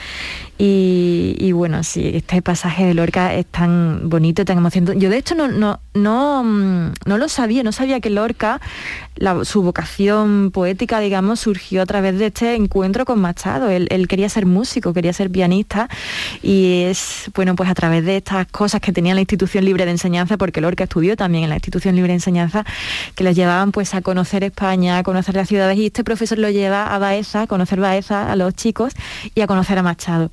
[0.60, 5.00] Y, bueno, sí, este pasaje de Lorca es tan bonito, tan emocionante.
[5.00, 8.62] Yo de hecho no, no, no, mm, no lo sabía, no sabía que Lorca,
[9.44, 13.70] su vocación poética, digamos, surgió a través de este encuentro con Machado.
[13.70, 15.90] Él, quería ser músico, quería ser pianista
[16.44, 19.92] y es, bueno, pues a través de estas cosas que tenía la institución libre de
[19.92, 22.64] enseñanza, porque Lorca estudió también en la institución libre de enseñanza,
[23.16, 26.50] que los llevaban pues a conocer España, a conocer las ciudades y este profesor lo
[26.50, 28.94] lleva a Baeza, a conocer Baeza a los chicos
[29.34, 30.32] y a conocer a Machado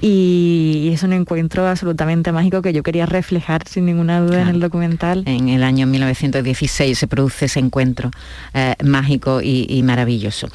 [0.00, 4.60] y es un encuentro absolutamente mágico que yo quería reflejar sin ninguna duda en el
[4.60, 5.24] documental.
[5.26, 8.10] En el año 1916 se produce ese encuentro
[8.54, 10.48] eh, mágico y, maravilloso.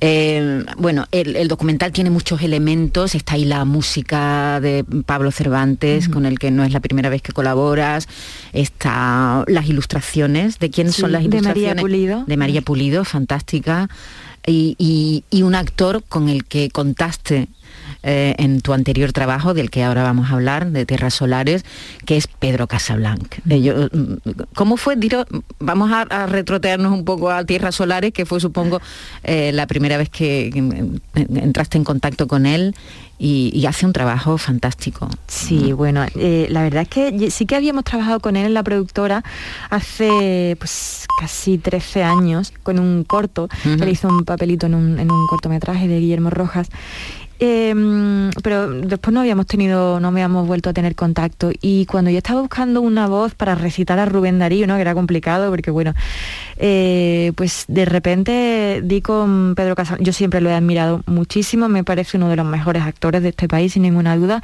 [0.00, 6.24] Eh, bueno, el, documental tiene muchos elementos, está ahí la música de Pablo Cervantes, con
[6.24, 8.08] el que no es la primera vez que colaboras,
[8.52, 11.54] está las ilustraciones, ¿de quién son las ilustraciones?
[11.54, 12.24] De María Pulido.
[12.26, 13.88] De María Pulido, fantástica.
[14.46, 17.48] y, un actor con el que contaste
[18.08, 21.64] eh, en tu anterior trabajo, del que ahora vamos a hablar, de Tierras Solares,
[22.04, 23.34] que es Pedro Casablanc.
[23.50, 24.14] Eh, mm,
[24.54, 24.96] ¿Cómo fue?
[25.58, 28.80] vamos a, retrotearnos un poco a Tierras Solares, que fue, supongo,
[29.24, 30.52] eh, la primera vez que,
[31.16, 32.76] entraste en contacto con él
[33.18, 35.08] y, hace un trabajo fantástico.
[35.26, 39.24] Sí, bueno, la verdad es que sí que habíamos trabajado con él en la productora
[39.68, 45.10] hace pues casi 13 años con un corto, él hizo un papelito en un, en
[45.10, 46.68] un cortometraje de Guillermo Rojas
[47.38, 51.50] Em, pero después no habíamos tenido, no habíamos vuelto a tener contacto.
[51.60, 54.76] Y cuando yo estaba buscando una voz para recitar a Rubén Darío, ¿no?
[54.76, 55.94] que era complicado, porque bueno,
[56.56, 61.84] eh, pues de repente di con Pedro Casal, yo siempre lo he admirado muchísimo, me
[61.84, 64.42] parece uno de los mejores actores de este país, sin ninguna duda.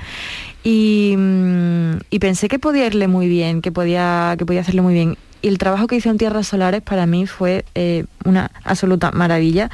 [0.63, 5.17] Y, mm, pensé que podía irle muy bien, que podía, que podía hacerlo muy bien.
[5.41, 9.71] Y el trabajo que hizo en Tierras Solares para mí fue eh, una absoluta maravilla.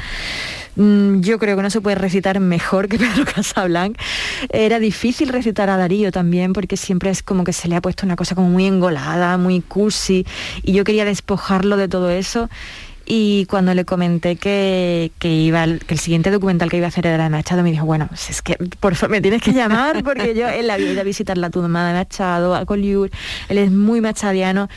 [0.79, 3.99] Mm, yo creo que no se puede recitar mejor que Pedro Casablanc.
[4.49, 8.07] Era difícil recitar a Darío también porque siempre es como que se le ha puesto
[8.07, 10.25] una cosa como muy engolada, muy cursi
[10.63, 12.49] y yo quería despojarlo de todo eso
[13.11, 17.25] y cuando le comenté que, iba que el siguiente documental que iba a hacer era
[17.25, 20.35] de Machado me dijo bueno pues es que por favor me tienes que llamar porque
[20.35, 23.11] yo él había ido a visitar la tumba de Machado a Collioure
[23.49, 24.69] él es muy machadiano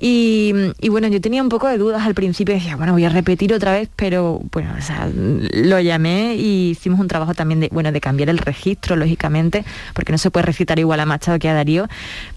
[0.00, 3.52] y, bueno yo tenía un poco de dudas al principio decía bueno voy a repetir
[3.52, 8.00] otra vez pero bueno o sea, lo llamé y hicimos un trabajo también bueno de
[8.00, 11.86] cambiar el registro lógicamente porque no se puede recitar igual a Machado que a Darío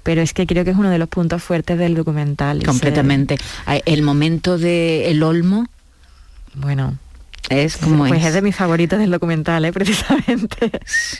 [0.07, 3.37] pero es que creo que es uno de los puntos fuertes del documental completamente
[3.85, 5.19] el momento de el
[6.53, 6.97] bueno,
[7.49, 8.33] es como pues es.
[8.33, 9.73] de mis favoritos del documental, ¿eh?
[9.73, 10.71] precisamente.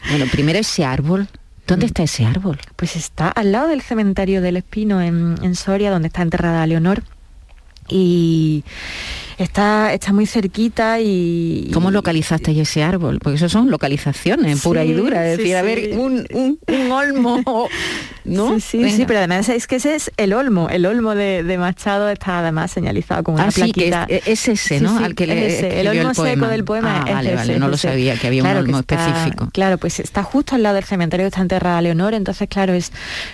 [0.09, 1.27] Bueno, primero ese árbol.
[1.67, 2.59] ¿Dónde está ese árbol?
[2.77, 7.03] Pues está al lado del cementerio del Espino en, en Soria, donde está enterrada Leonor.
[7.89, 8.63] Y
[9.37, 11.69] está, está muy cerquita y...
[11.73, 13.19] ¿Cómo localizaste ese árbol?
[13.19, 15.29] Porque eso son localizaciones pura y dura.
[15.29, 17.41] Es decir, a ver, un, un, olmo,
[18.25, 18.59] ¿no?
[18.59, 20.69] Sí, sí, pero además es que ese es el olmo.
[20.69, 24.05] El olmo de, Machado está además señalizado como una ah, plaquita.
[24.07, 24.97] Que es, ese, ¿no?
[24.99, 28.27] Al que le El olmo seco del poema ah, vale, vale, no lo sabía, que
[28.27, 29.49] había un olmo específico.
[29.53, 32.91] Claro, pues está justo al lado del cementerio que está enterrada Leonor, entonces claro, es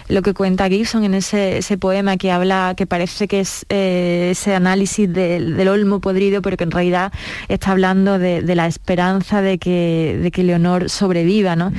[0.08, 4.30] lo que cuenta Gibson en ese, ese poema que habla, que parece que es eh,
[4.32, 7.12] ese análisis del olmo podrido, pero que en realidad
[7.48, 11.72] está hablando de, la esperanza de que, de que Leonor sobreviva, ¿no?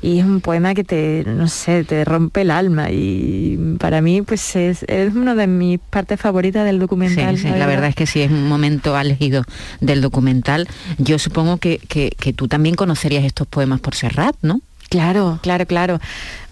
[0.00, 4.22] Y es un poema que te, no sé, te rompe el alma y para mí
[4.22, 7.38] pues es, es una de mis partes favoritas del documental.
[7.42, 7.90] la, verdad.
[7.90, 9.44] es que sí, es un momento elegido
[9.80, 10.68] del documental.
[10.98, 14.60] Yo supongo que, que tú también conocerías estos poemas por Serrat, ¿no?
[14.92, 16.00] Claro, claro, claro.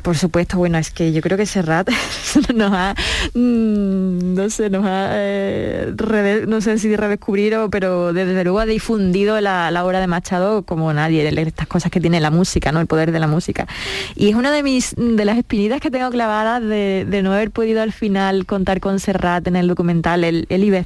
[0.02, 1.88] Por supuesto, bueno, es que yo creo que Serrat
[2.54, 2.94] nos ha,
[3.34, 5.94] mm, no sé, nos ha, eh,
[6.46, 11.28] no sé si redescubrir, pero desde luego ha difundido la, obra de Machado como nadie,
[11.28, 12.80] estas cosas que tiene la música, ¿no?
[12.80, 13.66] El poder de la música.
[14.14, 17.82] Y es una de mis, de las espinitas que tengo clavadas de, no haber podido
[17.82, 20.80] al final contar con Serrat en el documental, él, iba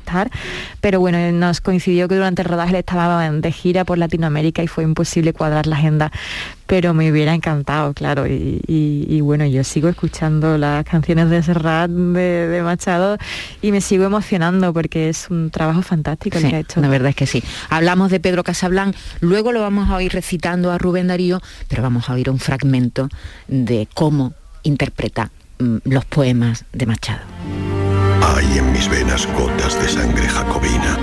[0.80, 4.66] pero bueno, nos coincidió que durante el rodaje él estaba de gira por Latinoamérica y
[4.66, 6.12] fue imposible cuadrar la agenda,
[6.66, 8.60] pero me hubiera encantado, claro, y,
[9.20, 13.18] bueno, yo sigo escuchando las canciones de Serrat, de, Machado,
[13.62, 16.80] y me sigo emocionando porque es un trabajo fantástico el que ha hecho.
[16.80, 17.42] La verdad es que sí.
[17.70, 22.08] Hablamos de Pedro Casablanc, luego lo vamos a oír recitando a Rubén Darío, pero vamos
[22.08, 23.08] a oír un fragmento
[23.48, 27.22] de cómo interpreta mm, los poemas de Machado.
[28.34, 30.98] Hay en mis venas gotas de sangre jacobina,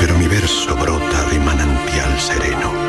[0.00, 2.83] pero mi verso brota de manantial sereno.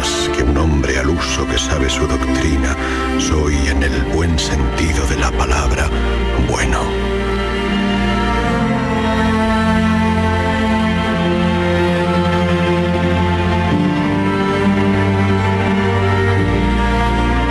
[0.00, 2.74] Más que un hombre al uso que sabe su doctrina,
[3.18, 5.90] soy en el buen sentido de la palabra
[6.48, 6.80] bueno.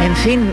[0.02, 0.52] En fin,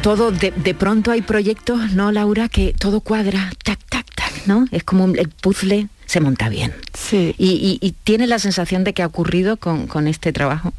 [0.00, 2.48] todo de, pronto hay proyectos, ¿no, Laura?
[2.48, 4.64] Que todo cuadra, tac, tac, tac, ¿no?
[4.70, 6.72] Es como el puzzle se monta bien.
[6.94, 7.34] Sí.
[7.36, 10.72] Y, y, tiene la sensación de que ha ocurrido con, con este trabajo.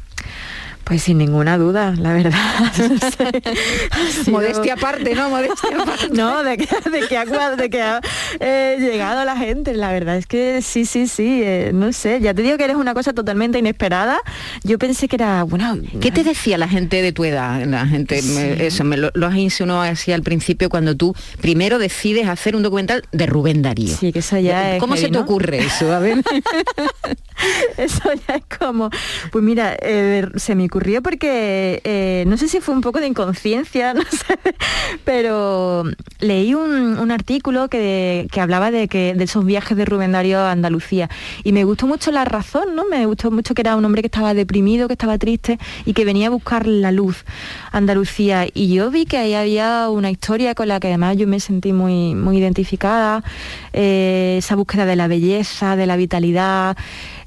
[0.86, 2.30] Pues sin ninguna duda, la verdad.
[4.30, 5.30] Modestia aparte, ¿no?
[5.30, 6.10] Modestia aparte.
[6.12, 8.00] no, de que, de que ha,
[8.38, 9.74] eh, llegado la gente.
[9.74, 11.42] La verdad es que sí, sí, sí.
[11.42, 14.20] Eh, no sé, ya te digo que eres una cosa totalmente inesperada.
[14.62, 15.76] Yo pensé que era, bueno...
[16.00, 17.64] ¿Qué te decía la gente de tu edad?
[17.64, 18.20] La gente,
[18.64, 23.02] eso, me lo, has insinuado así al principio cuando tú primero decides hacer un documental
[23.10, 23.96] de Rubén Darío.
[23.96, 25.92] Sí, que eso ya ¿Cómo se te ocurre eso?
[25.92, 26.18] A ver.
[27.76, 28.88] eso ya es como...
[29.32, 33.06] Pues mira, eh, se me ocurrió porque eh, no sé si fue un poco de
[33.06, 34.38] inconsciencia, no sé,
[35.06, 35.84] pero
[36.20, 41.08] leí un, artículo que, hablaba de que de esos viajes de Rubén Darío a Andalucía
[41.44, 42.84] y me gustó mucho la razón, ¿no?
[42.84, 46.04] Me gustó mucho que era un hombre que estaba deprimido, que estaba triste y que
[46.04, 47.24] venía a buscar la luz
[47.72, 51.40] Andalucía y yo vi que ahí había una historia con la que además yo me
[51.40, 53.24] sentí muy, muy identificada,
[53.72, 56.76] eh, esa búsqueda de la belleza, de la vitalidad.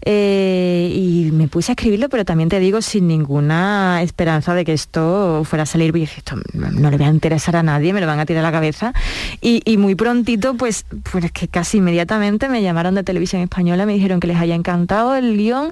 [0.06, 4.74] Eh, y me puse a escribirlo, pero también te digo sin ninguna esperanza de que
[4.74, 8.08] esto fuera a salir, y esto no le va a interesar a nadie, me lo
[8.08, 8.94] van a tirar a la cabeza.
[9.42, 14.20] Y, muy prontito, pues, pues que casi inmediatamente me llamaron de televisión española, me dijeron
[14.20, 15.72] que les haya encantado el guion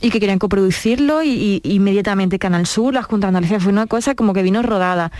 [0.00, 4.14] y que querían coproducirlo y, inmediatamente Canal Sur, la Junta de Andalucía, fue una cosa
[4.14, 5.10] como que vino rodada.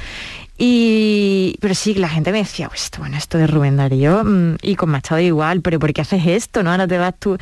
[0.57, 4.77] Y, pero sí, la gente me decía, pues bueno, esto de Rubén Darío mm, y
[4.77, 6.63] con Machado igual, pero ¿por qué haces esto?
[6.63, 6.71] ¿No?
[6.71, 7.37] Ahora te vas tú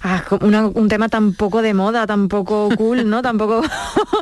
[0.00, 3.20] a un tema tan poco de moda, tan poco cool, ¿no?
[3.34, 3.62] Tampoco.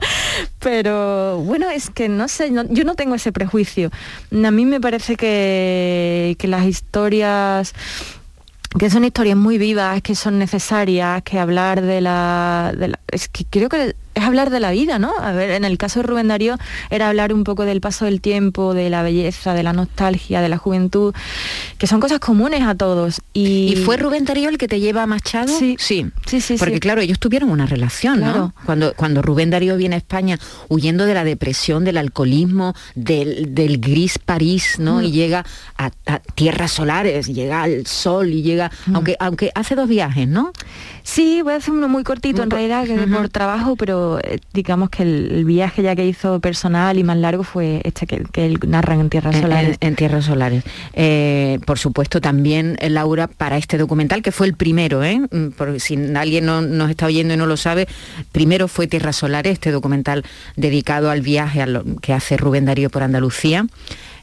[0.59, 3.91] pero bueno, es que no sé, yo no tengo ese prejuicio.
[4.33, 7.75] A mí me parece que, que las historias
[8.79, 13.29] que son historias muy vivas, que son necesarias, que hablar de la, de la, es
[13.29, 15.13] que creo que es hablar de la vida, ¿no?
[15.19, 16.57] A ver, en el caso de Rubén Darío
[16.91, 20.49] era hablar un poco del paso del tiempo, de la belleza, de la nostalgia, de
[20.49, 21.15] la juventud,
[21.79, 23.21] que son cosas comunes a todos.
[23.33, 25.49] ¿Y, fue Rubén Darío el que te lleva a Machado?
[25.49, 26.41] Sí, sí, sí.
[26.41, 28.55] sí Porque claro, ellos tuvieron una relación, ¿no?
[28.67, 34.19] Cuando, cuando Rubén Darío viene a España huyendo de la depresión, del alcoholismo, del, gris
[34.19, 34.99] París, ¿no?
[34.99, 35.05] Mm.
[35.05, 35.45] Y llega
[35.79, 35.91] a,
[36.35, 38.97] tierras solares, llega al sol y llega, mm.
[38.97, 40.53] aunque, aunque hace dos viajes, ¿no?
[41.03, 44.91] Sí, voy a hacer uno muy cortito en realidad, que por trabajo, pero eh, digamos
[44.91, 48.95] que el, viaje ya que hizo personal y más largo fue este que, él narra
[48.95, 49.77] en Tierras Solares.
[49.81, 50.65] En, Tierras Solares.
[50.93, 55.21] Eh, por supuesto, también eh, Laura, para este documental, que fue el primero, ¿eh?
[55.31, 57.89] Mm, por, si alguien no, nos está oyendo y no lo sabe,
[58.33, 60.25] primero fue Tierras Solares, este documental
[60.57, 61.65] dedicado al viaje
[62.01, 63.67] que hace Rubén Darío por Andalucía.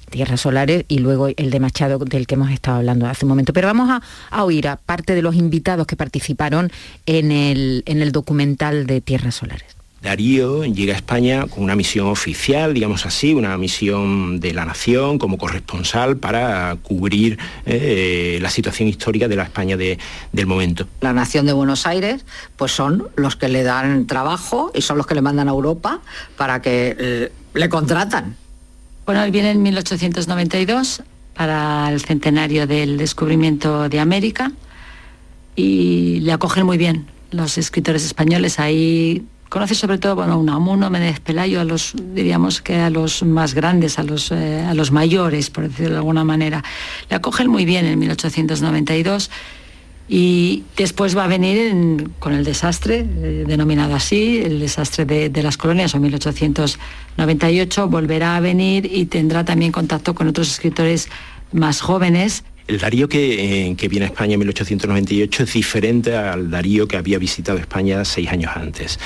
[0.10, 3.54] Tierras Solares y luego el de Machado del que hemos estado hablando hace un momento.
[3.54, 6.72] Pero vamos a, oír a parte de los invitados que participaron
[7.06, 9.80] en el, en el documental de Tierras Solares.
[10.02, 15.20] Darío llega a España con una misión oficial, digamos así, una misión de la nación
[15.20, 20.88] como corresponsal para cubrir eh, la situación histórica de la España del momento.
[21.02, 25.06] La nación de Buenos Aires, pues son los que le dan trabajo y son los
[25.06, 26.00] que le mandan a Europa
[26.38, 28.38] para que eh, le contratan.
[29.10, 31.02] Bueno, él viene en 1892
[31.34, 34.52] para el centenario del descubrimiento de América
[35.56, 38.60] y le acogen muy bien los escritores españoles.
[38.60, 43.24] Ahí conoce sobre todo bueno, a Unamuno, Méndez Pelayo, a los, diríamos que a los
[43.24, 46.64] más grandes, a los, eh, a los mayores, por decirlo de alguna manera.
[47.10, 49.32] Le acogen muy bien en 1892
[50.12, 55.56] y después va a venir con el desastre, eh, denominado así, el desastre de, las
[55.56, 61.10] colonias, o 1898, volverá a venir y tendrá también contacto con otros escritores
[61.52, 62.44] más jóvenes.
[62.68, 66.98] El Darío que, eh, que, viene a España en 1898 es diferente al Darío que
[66.98, 69.00] había visitado España seis años antes.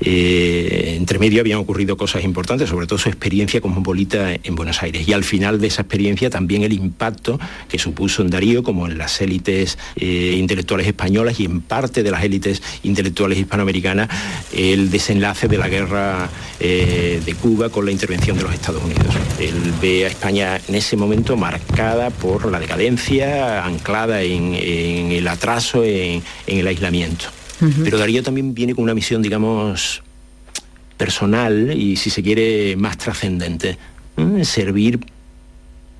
[0.00, 5.06] Eh, entre medio habían ocurrido cosas importantes, sobre todo su experiencia cosmopolita en Buenos Aires.
[5.06, 8.98] Y al final de esa experiencia también el impacto que supuso en Darío, como en
[8.98, 14.08] las élites eh, intelectuales españolas y en parte de las élites intelectuales hispanoamericanas,
[14.52, 19.14] el desenlace de la guerra eh, de Cuba con la intervención de los Estados Unidos.
[19.38, 25.84] Él ve a España en ese momento marcada por la decadencia, anclada en, el atraso,
[25.84, 27.39] en el aislamiento.
[27.84, 30.02] Pero Darío también viene con una misión, digamos,
[30.96, 33.78] personal y, si se quiere, más trascendente.
[34.42, 35.00] Servir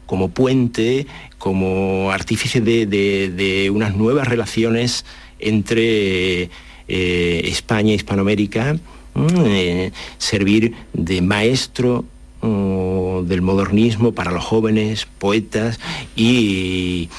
[0.06, 1.06] como puente,
[1.38, 5.04] como artífice de, unas nuevas relaciones
[5.38, 6.50] entre
[6.88, 8.76] eh, España e Hispanoamérica,
[9.46, 12.04] eh, servir de maestro
[12.42, 15.78] del modernismo para los jóvenes poetas
[16.16, 17.10] y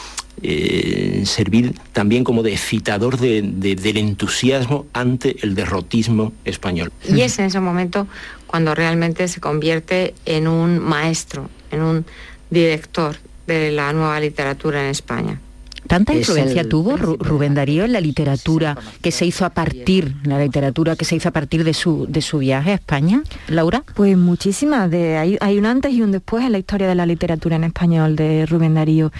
[0.43, 6.91] eh, servir también como de citador del entusiasmo ante el derrotismo español.
[7.07, 8.07] Y es en ese momento
[8.47, 12.05] cuando realmente se convierte en un maestro, en un
[12.49, 13.15] director
[13.47, 15.39] de la nueva literatura en España.
[15.87, 20.95] ¿Tanta influencia tuvo Rubén Darío en la literatura que se hizo a partir, la literatura
[20.95, 23.83] que se hizo a partir de su, de su viaje a España, Laura?
[23.95, 27.05] Pues muchísimas, de, hay, hay un antes y un después en la historia de la
[27.05, 29.11] literatura en español de Rubén Darío.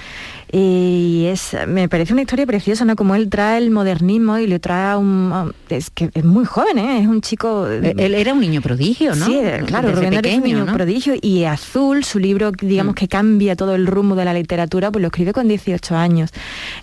[0.52, 2.96] Y es, me parece una historia preciosa, ¿no?
[2.96, 5.54] Como él trae el modernismo y le trae a un...
[5.70, 7.02] Es que es muy joven, ¿eh?
[7.02, 7.68] Es un chico...
[7.70, 9.26] E, él era un niño prodigio, ¿no?
[9.26, 11.14] Sí, claro, Rubén Darío es un niño prodigio.
[11.22, 12.96] Y Azul, su libro, digamos, mm.
[12.96, 16.32] que cambia todo el rumbo de la literatura, pues lo escribe con 18 años.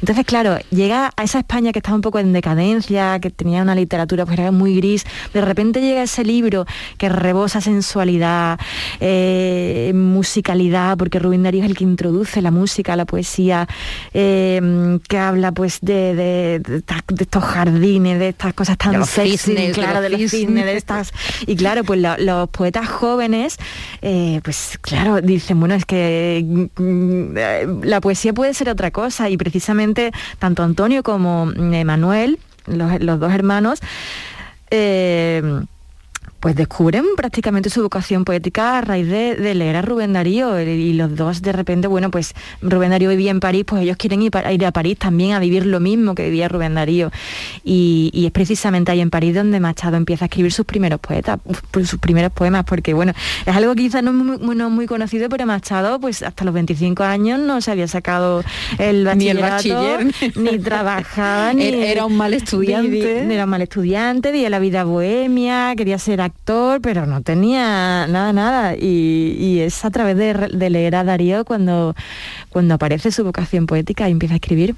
[0.01, 3.75] Entonces, claro, llega a esa España que estaba un poco en decadencia, que tenía una
[3.75, 6.67] literatura pues era muy gris, de repente llega ese libro
[6.97, 8.59] que rebosa sensualidad,
[9.01, 13.58] eh, musicalidad, porque Rubén Darío es el que introduce la música, la poesía,
[14.13, 16.63] eh, que habla pues de,
[17.19, 21.13] estos jardines, de estas cosas tan sexy, claro, de los, cisnes, de estas...
[21.47, 23.57] Y claro, pues los poetas jóvenes,
[24.03, 29.31] eh, pues claro, dicen, bueno, es que mm, la poesía puede ser otra cosa.
[29.31, 33.81] Y precisamente tanto Antonio como Emanuel, los, dos hermanos,
[34.71, 35.43] eh,
[36.41, 41.17] pues descubren prácticamente su vocación poética a raíz de, leer a Rubén Darío y los
[41.17, 44.73] dos de repente, bueno, pues Rubén Darío vivía en París, pues ellos quieren ir, a
[44.73, 47.11] París también a vivir lo mismo que vivía Rubén Darío
[47.65, 51.41] y, es precisamente ahí en París donde Machado empieza a escribir sus primeros poetas,
[51.73, 53.13] sus primeros poemas, porque bueno,
[53.47, 57.41] es algo quizás no muy, no muy conocido, pero Machado pues hasta los 25 años
[57.41, 58.45] no se había sacado
[58.79, 60.37] el bachillerato, ni, el bachiller.
[60.37, 65.75] ni trabajaba, ni era un mal estudiante, era un mal estudiante, vivía la vida bohemia,
[65.75, 68.77] quería ser actor, pero no tenía nada, nada.
[68.77, 71.95] Y, es a través de, leer a Darío cuando,
[72.51, 74.77] cuando aparece su vocación poética y empieza a escribir.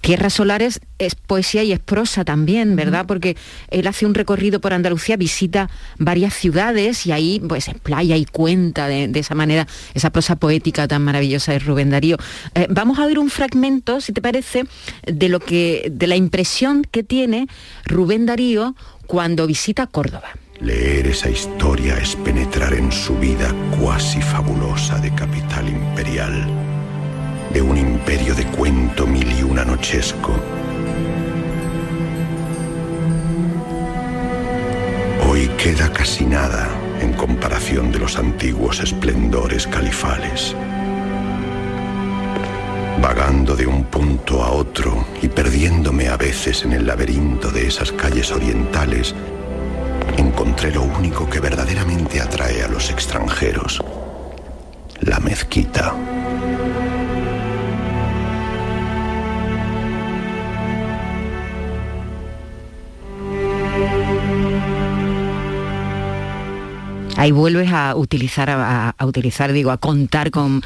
[0.00, 3.06] Tierras Solares es poesía y es prosa también, ¿verdad?
[3.06, 3.36] Porque
[3.70, 8.24] él hace un recorrido por Andalucía, visita varias ciudades y ahí pues en playa y
[8.24, 12.16] cuenta de, esa manera esa prosa poética tan maravillosa de Rubén Darío.
[12.54, 14.64] Eh, vamos a ver un fragmento, si te parece,
[15.06, 17.46] de lo que, de la impresión que tiene
[17.84, 18.74] Rubén Darío
[19.06, 20.28] cuando visita Córdoba.
[20.60, 26.46] Leer esa historia es penetrar en su vida cuasi fabulosa de capital imperial,
[27.54, 30.32] de un imperio de cuento mil y una nochesco.
[35.26, 36.68] Hoy queda casi nada
[37.00, 40.54] en comparación de los antiguos esplendores califales
[43.04, 47.92] vagando de un punto a otro y perdiéndome a veces en el laberinto de esas
[47.92, 49.14] calles orientales,
[50.16, 53.82] encontré lo único que verdaderamente atrae a los extranjeros,
[55.00, 55.94] la mezquita.
[67.24, 70.62] Ahí vuelves a utilizar, a, utilizar, digo, a contar con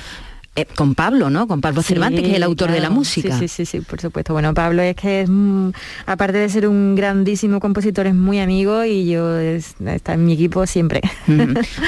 [0.58, 1.46] eh, con Pablo, ¿no?
[1.46, 3.38] Con Pablo Cervantes, que es el autor de la música.
[3.38, 4.32] Sí, sí, sí, por supuesto.
[4.32, 5.30] Bueno, Pablo es que es,
[6.06, 10.66] aparte de ser un grandísimo compositor, es muy amigo y yo está en mi equipo
[10.66, 11.00] siempre.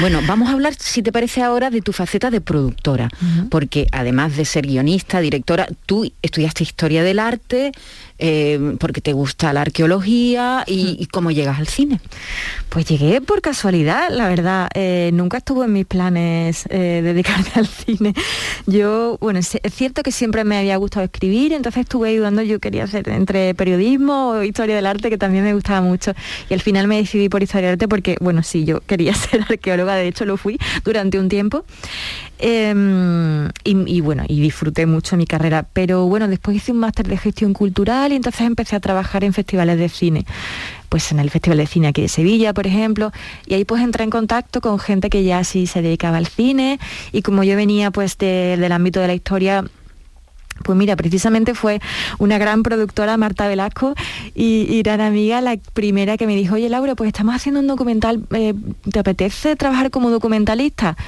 [0.01, 3.09] Bueno, vamos a hablar, si te parece ahora, de tu faceta de productora,
[3.51, 7.73] porque además de ser guionista, directora, tú estudiaste historia del arte,
[8.23, 12.01] eh, porque te gusta la arqueología y, cómo llegas al cine.
[12.69, 14.69] Pues llegué por casualidad, la verdad.
[14.75, 18.13] Eh, nunca estuvo en mis planes eh, dedicarme al cine.
[18.67, 22.85] Yo, bueno, es, cierto que siempre me había gustado escribir, entonces estuve ayudando, yo quería
[22.85, 26.13] hacer entre periodismo o historia del arte, que también me gustaba mucho.
[26.49, 29.43] Y al final me decidí por historia del arte porque, bueno, sí, yo quería ser
[29.43, 31.65] arqueóloga, de hecho lo fui durante un tiempo.
[32.39, 35.67] Em, y, bueno, y disfruté mucho mi carrera.
[35.73, 39.33] Pero bueno, después hice un máster de gestión cultural y entonces empecé a trabajar en
[39.33, 40.25] festivales de cine.
[40.91, 43.13] Pues en el Festival de Cine aquí de Sevilla, por ejemplo,
[43.47, 46.79] y ahí pues entré en contacto con gente que ya sí se dedicaba al cine
[47.13, 49.65] y como yo venía pues del ámbito de la historia
[50.63, 51.81] pues mira, precisamente fue
[52.19, 53.95] una gran productora, Marta Velasco,
[54.35, 58.23] y, gran amiga, la primera que me dijo, oye Laura, pues estamos haciendo un documental,
[58.35, 58.53] eh,
[58.93, 60.99] ¿te apetece trabajar como documentalista?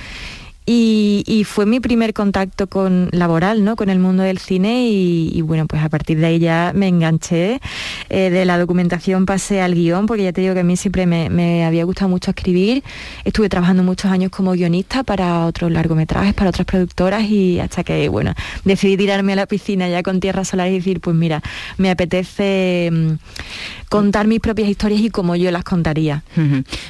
[0.64, 3.74] Y, fue mi primer contacto con laboral, ¿no?
[3.74, 7.60] Con el mundo del cine y, bueno, pues a partir de ahí ya me enganché.
[8.08, 11.06] Eh, de la documentación pasé al guion, porque ya te digo que a mí siempre
[11.06, 12.84] me, había gustado mucho escribir.
[13.24, 18.08] Estuve trabajando muchos años como guionista para otros largometrajes, para otras productoras y hasta que,
[18.08, 18.34] bueno,
[18.64, 21.42] decidí tirarme a la piscina ya con tierra solar y decir, pues mira,
[21.76, 23.12] me apetece mm,
[23.88, 26.22] contar mis propias historias y como yo las contaría.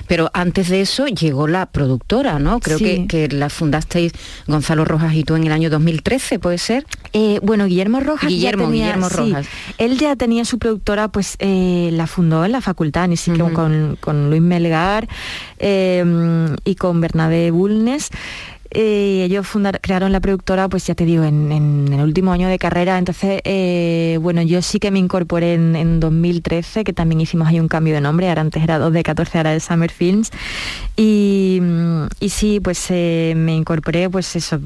[0.06, 2.60] Pero antes de eso llegó la productora, ¿no?
[2.60, 4.12] Creo que, que la fundasteis
[4.48, 6.84] Gonzalo Rojas y tú en el año 2013, ¿puede ser?
[7.12, 9.46] Eh, bueno, Guillermo Rojas Guillermo, Guillermo Rojas.
[9.78, 14.30] él ya tenía su productora, pues eh, la fundó en la facultad, ni siquiera con,
[14.30, 15.08] Luis Melgar
[15.58, 16.04] eh,
[16.64, 18.10] y con Bernabé Bulnes.
[18.74, 19.46] Eh, ellos
[19.80, 22.98] crearon la productora, pues ya te digo, en, el último año de carrera.
[22.98, 27.68] Entonces, eh, bueno, yo sí que me incorporé en, 2013, que también hicimos ahí un
[27.68, 28.28] cambio de nombre.
[28.28, 30.30] Ahora antes era 2 de 14, ahora es Summer Films.
[30.96, 31.60] Y,
[32.28, 34.58] sí, pues eh, me incorporé, pues eso,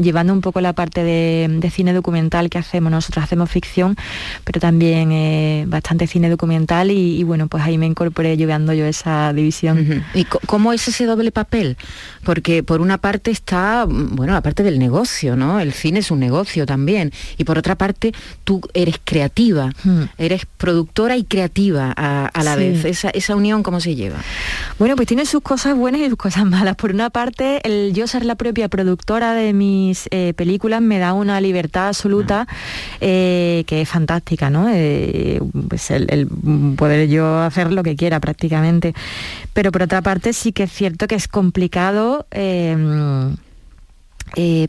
[0.00, 2.90] llevando un poco la parte de, cine documental que hacemos.
[2.90, 3.96] Nosotros hacemos ficción,
[4.44, 6.90] pero también bastante cine documental.
[6.90, 10.04] Y, bueno, pues ahí me incorporé llevando yo esa división.
[10.14, 11.76] ¿Y cómo es ese doble papel?
[12.24, 15.58] Porque por una parte está, bueno, aparte del negocio, ¿no?
[15.58, 17.12] El cine es un negocio también.
[17.38, 18.12] Y por otra parte,
[18.44, 20.02] tú eres creativa, hmm.
[20.16, 22.84] eres productora y creativa a, la vez.
[22.84, 24.18] Esa, unión, ¿cómo se lleva?
[24.78, 26.76] Bueno, pues tiene sus cosas buenas y sus cosas malas.
[26.76, 31.12] Por una parte, el yo ser la propia productora de mis eh, películas me da
[31.12, 32.46] una libertad absoluta
[33.00, 34.68] eh, que es fantástica, ¿no?
[34.70, 36.28] Eh, pues el,
[36.76, 38.94] poder yo hacer lo que quiera prácticamente.
[39.52, 42.76] Pero por otra parte, sí que es cierto que es complicado eh,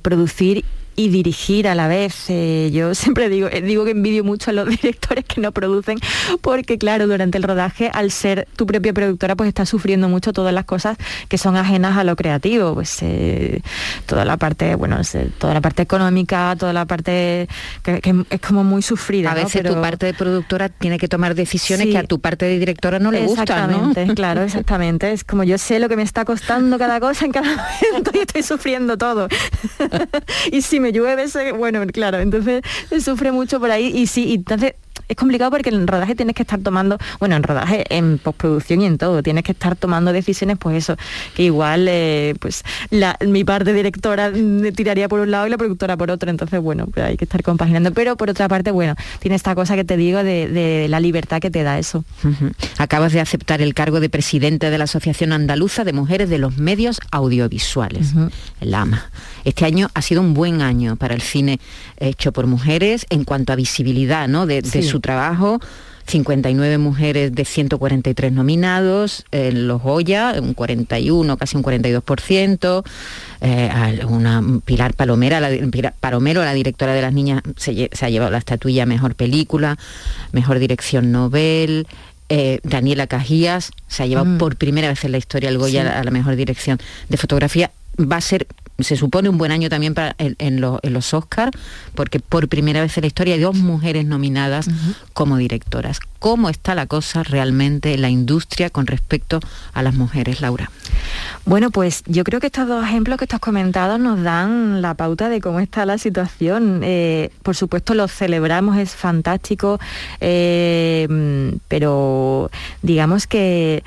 [0.02, 0.66] producir
[0.96, 2.26] y dirigir a la vez.
[2.30, 6.00] Eh, yo siempre digo, eh, digo que envidio mucho a los directores que no producen,
[6.42, 10.54] porque claro, durante el rodaje, al ser tu propia productora, pues estás sufriendo mucho todas
[10.54, 12.74] las cosas que son ajenas a lo creativo.
[12.74, 13.62] Pues eh,
[14.06, 15.00] toda la parte, bueno,
[15.38, 17.48] toda la parte económica, toda la parte
[17.84, 19.32] que, es como muy sufrida.
[19.32, 22.60] A veces tu parte de productora tiene que tomar decisiones que a tu parte de
[22.60, 23.72] directora no le gustan.
[23.72, 23.94] ¿no?
[24.16, 25.12] claro, exactamente.
[25.12, 28.20] Es como yo sé lo que me está costando cada cosa en cada momento y
[28.20, 29.28] estoy sufriendo todo.
[30.52, 34.36] y si me llueve, bueno, claro, entonces se sufre mucho por ahí y sí, y
[34.36, 34.74] entonces
[35.08, 38.86] es complicado porque en rodaje tienes que estar tomando, bueno, en rodaje, en postproducción y
[38.86, 40.96] en todo, tienes que estar tomando decisiones, pues eso,
[41.36, 42.64] que igual eh, pues
[43.28, 44.32] mi parte directora
[44.76, 47.44] tiraría por un lado y la productora por otro, entonces bueno, pues hay que estar
[47.44, 47.92] compaginando.
[47.94, 51.52] Pero por otra parte, bueno, tiene esta cosa que te digo de, la libertad que
[51.52, 52.04] te da eso.
[52.78, 56.58] Acabas de aceptar el cargo de presidente de la Asociación Andaluza de Mujeres de los
[56.58, 58.14] Medios Audiovisuales,
[58.62, 59.10] el AMA.
[59.44, 61.60] Este año ha sido un buen año para el cine
[61.98, 64.46] hecho por mujeres en cuanto a visibilidad ¿no?
[64.46, 65.60] de, su trabajo.
[66.06, 72.84] 59 mujeres de 143 nominados, en los Goya, un 41, casi un 42%,
[73.42, 78.38] eh, una Pilar Palomera, la, Palomero, la directora de las niñas, se, ha llevado la
[78.38, 79.78] estatuilla Mejor Película,
[80.34, 81.88] Mejor Dirección Nobel,
[82.30, 84.38] eh, Daniela Cajías se ha llevado mm.
[84.38, 86.80] por primera vez en la historia el Goya a la mejor dirección
[87.10, 87.70] de fotografía.
[88.00, 88.48] Va a ser
[88.80, 91.52] se supone un buen año también para, en, los Oscars,
[91.96, 94.68] porque por primera vez en la historia hay dos mujeres nominadas
[95.14, 96.00] como directoras.
[96.20, 99.40] ¿Cómo está la cosa realmente en la industria con respecto
[99.74, 100.72] a las mujeres, Laura?
[101.46, 105.30] Bueno, pues yo creo que estos dos ejemplos que estás comentado nos dan la pauta
[105.30, 106.82] de cómo está la situación.
[106.84, 109.80] Eh, por supuesto, lo celebramos, es fantástico,
[110.22, 112.50] eh, pero
[112.82, 113.84] digamos que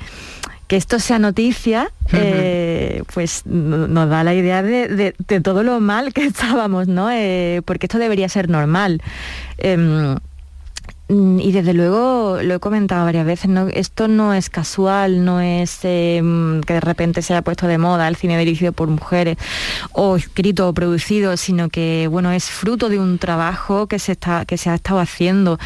[0.67, 6.25] que esto sea noticia, eh, pues nos da la idea de, todo lo mal que
[6.27, 7.09] estábamos, ¿no?
[7.11, 9.01] Eh, porque esto debería ser normal.
[9.57, 10.17] Em,
[11.09, 16.59] y desde luego, lo he comentado varias veces, esto no es casual, no es em,
[16.61, 19.37] que de repente se haya puesto de moda el cine dirigido por mujeres
[19.93, 24.43] o escrito o producido, sino que bueno, es fruto de un trabajo que se, está,
[24.45, 25.59] que se ha estado haciendo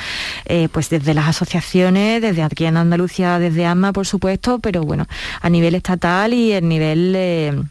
[0.46, 5.08] eh, pues desde las asociaciones, desde aquí en Andalucía, desde AMA, por supuesto, pero bueno,
[5.42, 7.14] a nivel estatal y a nivel...
[7.14, 7.66] de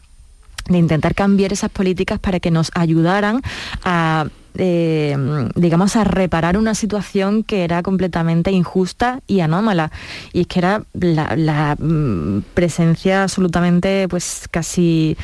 [0.69, 3.41] intentar cambiar esas políticas para que nos ayudaran
[3.83, 4.27] a
[4.57, 5.15] eh,
[5.55, 9.91] digamos, a reparar una situación que era completamente injusta y anómala.
[10.33, 15.17] Y es que era la, mm, presencia absolutamente, pues casi...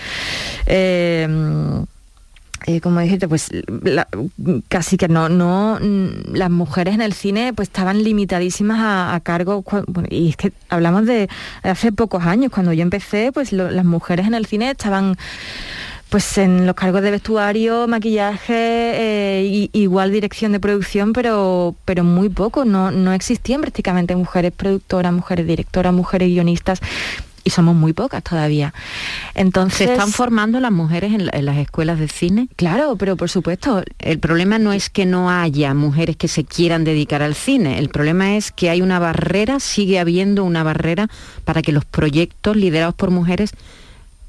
[0.66, 1.28] Eh,
[2.66, 3.50] eh, como dijiste, pues
[4.68, 9.64] casi que no, no, mm, las mujeres en el cine pues estaban limitadísimas a, cargo,
[10.10, 11.30] y es que hablamos de
[11.64, 15.16] hace pocos años, cuando yo empecé, pues las mujeres en el cine estaban
[16.10, 22.30] pues en los cargos de vestuario, maquillaje, eh, igual dirección de producción, pero, pero muy
[22.30, 26.80] poco, no, no existían prácticamente mujeres productoras, mujeres directoras, mujeres guionistas
[27.48, 28.74] y somos muy pocas todavía.
[29.34, 32.50] Entonces, ¿Se están formando las mujeres en, las escuelas de cine?
[32.58, 33.84] Claro, pero por supuesto.
[34.00, 37.88] El problema no es que no haya mujeres que se quieran dedicar al cine, el
[37.88, 41.08] problema es que hay una barrera, sigue habiendo una barrera
[41.46, 43.54] para que los proyectos liderados por mujeres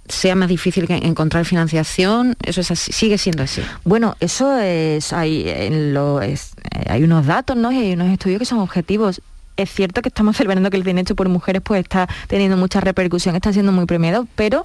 [0.09, 3.63] sea más difícil encontrar financiación, eso es sigue siendo así.
[3.85, 6.53] Bueno, eso es, hay, en lo, es,
[6.89, 7.73] hay unos datos, ¿no?
[7.73, 9.21] Y hay unos estudios que son objetivos
[9.59, 12.81] es cierto que estamos celebrando que el cine hecho por mujeres pues está teniendo mucha
[12.81, 14.65] repercusión, está siendo muy premiado, pero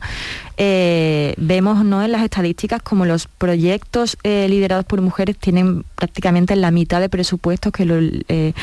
[0.58, 2.02] eh, vemos ¿no?
[2.02, 7.10] en las estadísticas como los proyectos eh, liderados por mujeres tienen prácticamente la mitad de
[7.10, 8.54] presupuestos que los eh,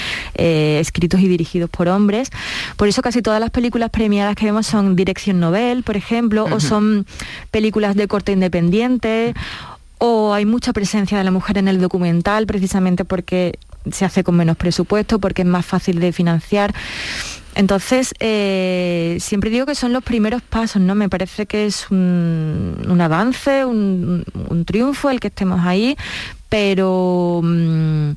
[0.81, 2.31] escritos y dirigidos por hombres.
[2.77, 6.61] Por eso casi todas las películas premiadas que vemos son Dirección Nobel, por ejemplo, o
[6.61, 7.07] son
[7.51, 9.35] películas de corte independiente
[9.99, 13.59] o hay mucha presencia de la mujer en el documental precisamente porque
[13.91, 16.75] se hace con menos presupuesto porque es más fácil de financiar.
[17.55, 20.95] Entonces, eh, siempre digo que son los primeros pasos, ¿no?
[20.95, 25.97] Me parece que es un, avance, un, un, triunfo el que estemos ahí,
[26.49, 28.13] pero mm,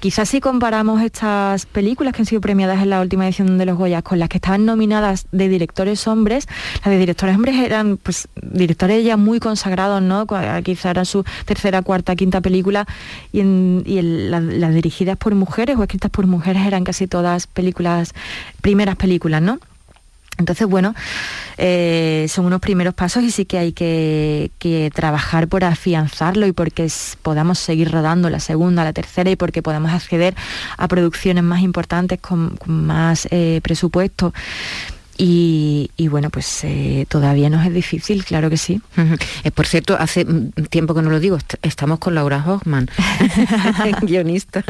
[0.00, 3.76] quizás si comparamos estas películas que han sido premiadas en la última edición de los
[3.76, 6.48] Goyas con las que estaban nominadas de directores hombres,
[6.84, 10.26] las de directores hombres eran pues directores ya muy consagrados, ¿no?
[10.64, 12.86] Quizá era su tercera, cuarta, quinta película
[13.32, 13.42] y,
[14.00, 18.14] las dirigidas por mujeres o escritas por mujeres eran casi todas películas,
[18.62, 19.58] primeras películas, ¿no?
[20.40, 20.94] Entonces, bueno,
[21.56, 24.50] eh, son unos primeros pasos y sí que hay que,
[24.94, 26.90] trabajar por afianzarlo y porque
[27.22, 30.34] podamos seguir rodando la segunda, la tercera y porque podamos acceder
[30.76, 34.32] a producciones más importantes con, más eh, presupuesto.
[35.22, 38.80] Y, bueno, pues eh, todavía nos es difícil, claro que sí.
[39.44, 40.24] Eh, por cierto, hace
[40.70, 42.88] tiempo que no lo digo, estamos con Laura Hoffman,
[44.00, 44.64] guionista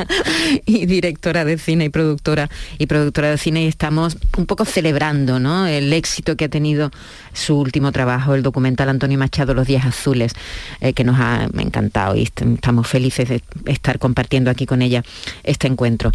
[0.67, 5.39] y directora de cine y productora y productora de cine y estamos un poco celebrando
[5.39, 5.69] ¿no?
[5.69, 6.91] el éxito que ha tenido
[7.33, 10.33] su último trabajo, el documental Antonio Machado, Los Días Azules,
[10.81, 15.05] eh, que nos ha encantado y estamos felices de estar compartiendo aquí con ella
[15.45, 16.11] este encuentro.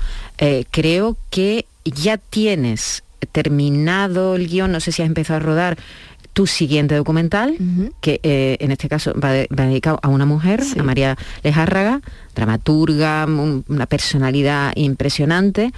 [0.71, 5.77] creo que ya tienes terminado el guion, no sé si has empezado a rodar
[6.35, 7.55] tu siguiente documental,
[8.01, 12.01] que eh, en este caso va, dedicado a una mujer, a María Lejárraga,
[12.35, 15.71] dramaturga, una personalidad impresionante.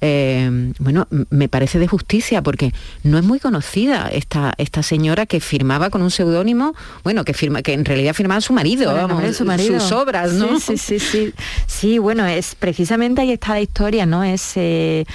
[0.00, 2.72] Eh, bueno, me parece de justicia porque
[3.04, 7.62] no es muy conocida esta, esta señora que firmaba con un seudónimo, bueno, que firma,
[7.62, 8.92] que en realidad firmaba su marido,
[9.32, 9.80] su marido.
[9.80, 10.60] sus obras, ¿no?
[10.60, 11.32] Sí, sí, sí,
[11.66, 11.98] sí.
[11.98, 14.22] bueno, es precisamente ahí está la historia, ¿no?
[14.22, 15.06] Es eh,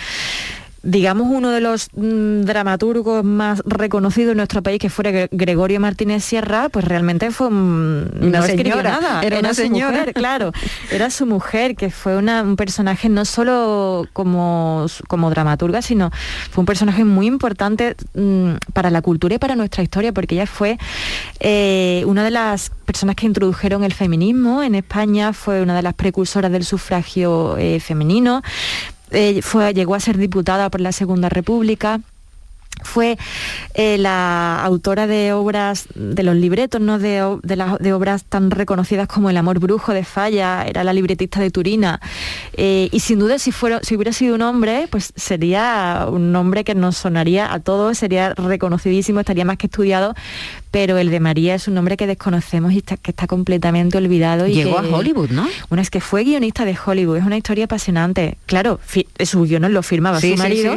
[0.83, 6.23] digamos, uno de los mm, dramaturgos más reconocidos en nuestro país, que fuera Gregorio Martínez
[6.23, 10.51] Sierra, pues realmente fue una señora, era, una señora, claro,
[10.91, 16.11] era su mujer, que fue un personaje no solo como, como dramaturga, sino
[16.51, 20.47] fue un personaje muy importante mm, para la cultura y para nuestra historia, porque ella
[20.47, 20.77] fue
[21.39, 25.93] eh, una de las personas que introdujeron el feminismo en España, fue una de las
[25.93, 28.41] precursoras del sufragio eh, femenino,
[29.11, 32.01] eh, fue, llegó a ser diputada por la Segunda República
[32.83, 33.17] fue
[33.73, 36.99] eh, la autora de obras, de los libretos, ¿no?
[36.99, 37.21] de,
[37.93, 41.99] obras tan reconocidas como El amor brujo de Falla, era la libretista de Turina.
[42.53, 46.63] Eh, y sin duda, si, fuera, si hubiera sido un hombre, pues sería un nombre
[46.63, 50.15] que nos sonaría a todos, sería reconocidísimo, estaría más que estudiado,
[50.71, 54.47] pero el de María es un nombre que desconocemos y que está completamente olvidado.
[54.47, 55.47] Y Llegó a Hollywood, ¿no?
[55.69, 58.37] Bueno, es que fue guionista de Hollywood, es una historia apasionante.
[58.45, 58.79] Claro,
[59.23, 60.75] su guion lo firmaba su marido,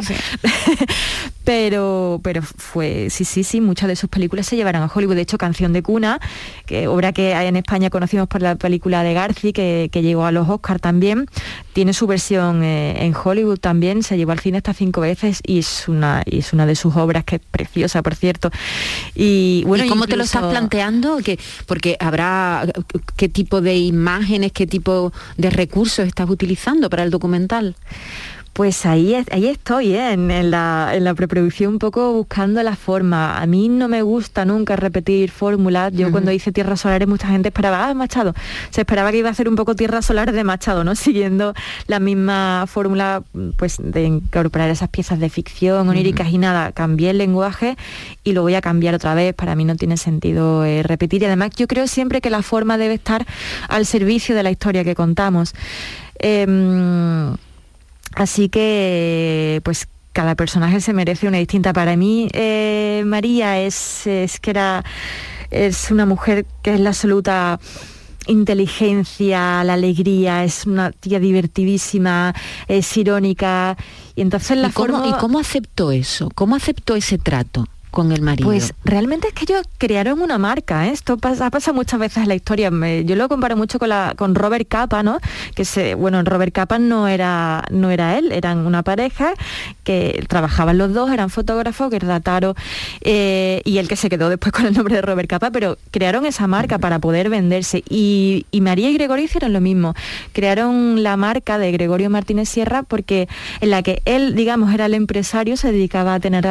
[1.43, 1.92] pero,
[2.23, 5.15] pero fue, sí, sí, sí, muchas de sus películas se llevaron a Hollywood.
[5.15, 6.19] De hecho, Canción de Cuna,
[6.65, 10.49] que obra que en España conocimos por la película de Garci, que, llegó a los
[10.49, 11.27] Oscars también,
[11.71, 15.59] tiene su versión eh, en Hollywood también, se llevó al cine hasta cinco veces y
[15.59, 18.51] es una, y es una de sus obras que es preciosa, por cierto.
[19.15, 21.17] Y bueno, cómo te lo estás planteando?
[21.23, 22.65] que porque habrá
[23.15, 27.75] qué tipo de imágenes, qué tipo de recursos estás utilizando para el documental.
[28.53, 30.11] Pues ahí, ahí estoy, ¿eh?
[30.11, 33.41] en, la, en, la, preproducción un poco buscando la forma.
[33.41, 35.91] A mí no me gusta nunca repetir fórmulas.
[35.91, 38.35] Yo cuando hice Tierras Solares mucha gente esperaba, ah, Machado.
[38.69, 40.93] Se esperaba que iba a hacer un poco Tierra Solar de Machado, ¿no?
[41.03, 41.55] Siguiendo
[41.87, 43.23] la misma fórmula
[43.57, 46.73] pues, de incorporar esas piezas de ficción oníricas y nada.
[46.73, 47.75] Cambié el lenguaje
[48.23, 49.33] y lo voy a cambiar otra vez.
[49.33, 51.23] Para mí no tiene sentido eh, repetir.
[51.23, 53.25] Y además yo creo siempre que la forma debe estar
[53.67, 55.55] al servicio de la historia que contamos.
[56.19, 57.35] Em,
[58.15, 61.73] Así que, pues cada personaje se merece una distinta.
[61.73, 64.83] Para mí, eh, María es, es que era
[65.53, 67.59] es una mujer que es la absoluta
[68.27, 72.33] inteligencia, la alegría, es una tía divertidísima,
[72.67, 73.77] es irónica.
[74.15, 75.07] Y entonces la forma...
[75.07, 76.29] ¿Y cómo aceptó eso?
[76.33, 77.67] ¿Cómo aceptó ese trato?
[77.93, 78.49] Con el marido?
[78.49, 80.91] Pues realmente es que ellos crearon una marca, ¿eh?
[80.91, 82.69] esto pasa, pasa, muchas veces en la historia.
[83.05, 85.19] yo lo comparo mucho con, la, con Robert Capa, ¿no?
[85.55, 89.33] Que se, bueno, Robert Capa no era, no era él, eran una pareja
[89.83, 92.19] que trabajaban los dos, eran fotógrafos, que era
[93.01, 96.25] eh, y el que se quedó después con el nombre de Robert Capa, pero crearon
[96.25, 97.83] esa marca para poder venderse.
[97.89, 99.93] Y, María y Gregorio hicieron lo mismo.
[100.31, 103.27] Crearon la marca de Gregorio Martínez Sierra porque
[103.59, 106.45] en la que él, digamos, era el empresario, se dedicaba a tener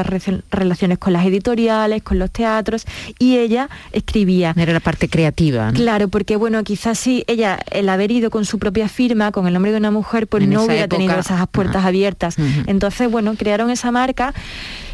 [0.51, 2.87] relaciones con las editoriales, con los teatros,
[3.19, 4.55] y ella escribía.
[4.57, 5.73] Era la parte creativa.
[5.73, 9.55] Claro, porque bueno, quizás si ella, el haber ido con su propia firma, con el
[9.55, 12.37] nombre de una mujer, pues no hubiera tenido esas puertas abiertas.
[12.67, 14.35] Entonces, bueno, crearon esa marca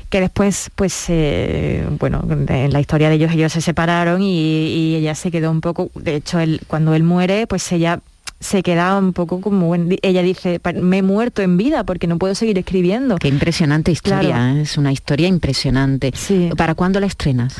[0.08, 4.94] que después, pues, eh, bueno, en la historia de ellos, ellos se separaron y, y,
[4.96, 8.00] ella se quedó un poco, de hecho, él, cuando él muere, pues ella
[8.40, 12.36] se quedaba un poco como ella dice me he muerto en vida porque no puedo
[12.36, 14.62] seguir escribiendo qué impresionante historia ¿eh?
[14.62, 16.12] es una historia impresionante.
[16.56, 17.56] Para cuándo la estrenas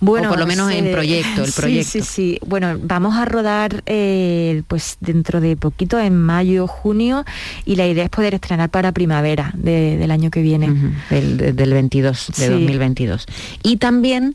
[0.00, 2.38] bueno por lo menos en proyecto el proyecto sí sí.
[2.44, 7.24] Bueno vamos a rodar eh, pues dentro de poquito en mayo junio
[7.64, 10.70] y la idea es poder estrenar para primavera del año que viene.
[11.10, 13.26] Del, 22 de 2022
[13.62, 14.34] y también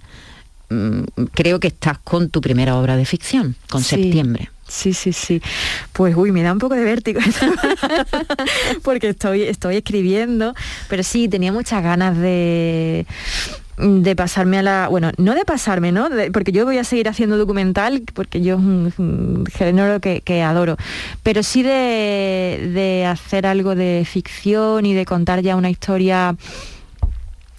[0.70, 1.02] mm,
[1.34, 5.42] creo que estás con tu primera obra de ficción con septiembre Sí, sí, sí.
[5.94, 7.20] Pues uy, me da un poco de vértigo
[8.84, 10.54] porque estoy, estoy escribiendo,
[10.90, 13.06] pero sí, tenía muchas ganas de
[13.78, 17.38] de pasarme a la bueno no de pasarme no porque yo voy a seguir haciendo
[17.38, 20.78] documental porque yo es un, género que, que, adoro
[21.24, 26.38] pero sí de, de hacer algo de ficción y de contar ya una historia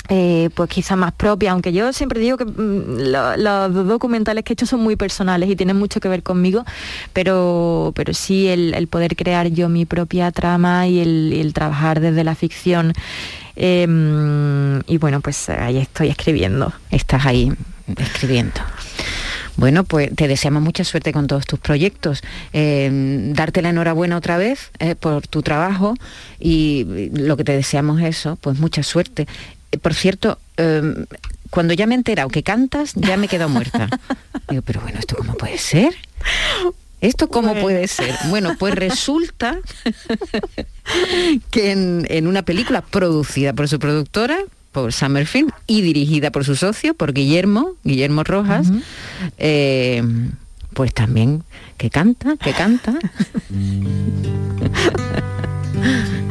[0.09, 4.55] eh, pues quizá más propia, aunque yo siempre digo que mm, los documentales que he
[4.55, 6.65] hecho son muy personales y tienen mucho que ver conmigo,
[7.13, 12.35] pero, pero sí el, poder crear yo mi propia trama y el, trabajar desde la
[12.35, 12.93] ficción.
[13.57, 16.73] Em, y bueno, pues ahí estoy escribiendo.
[16.91, 17.53] Estás ahí
[17.97, 18.61] escribiendo.
[19.57, 22.23] Bueno, pues te deseamos mucha suerte con todos tus proyectos.
[22.53, 25.95] Em, darte la enhorabuena otra vez eh, por tu trabajo
[26.39, 29.27] y lo que te deseamos es eso, pues mucha suerte.
[29.77, 31.07] Eh, por cierto, em,
[31.51, 33.89] cuando ya me he enterado que cantas, ya me he quedado muerta.
[34.49, 35.95] Digo, pero bueno, ¿esto cómo puede ser?
[37.01, 38.15] ¿Esto cómo puede ser?
[38.29, 39.59] Bueno, pues resulta
[41.51, 44.39] que en, una película producida por su productora,
[44.73, 48.69] por Summerfield, y dirigida por su socio, por Guillermo, Guillermo Rojas,
[49.39, 50.03] eh,
[50.75, 51.45] pues también
[51.77, 52.99] que canta, que canta.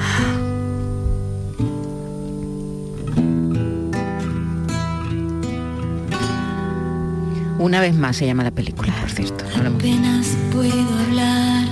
[7.58, 9.46] Una vez más se llama la película, por cierto.
[9.56, 11.68] Apenas puedo hablar,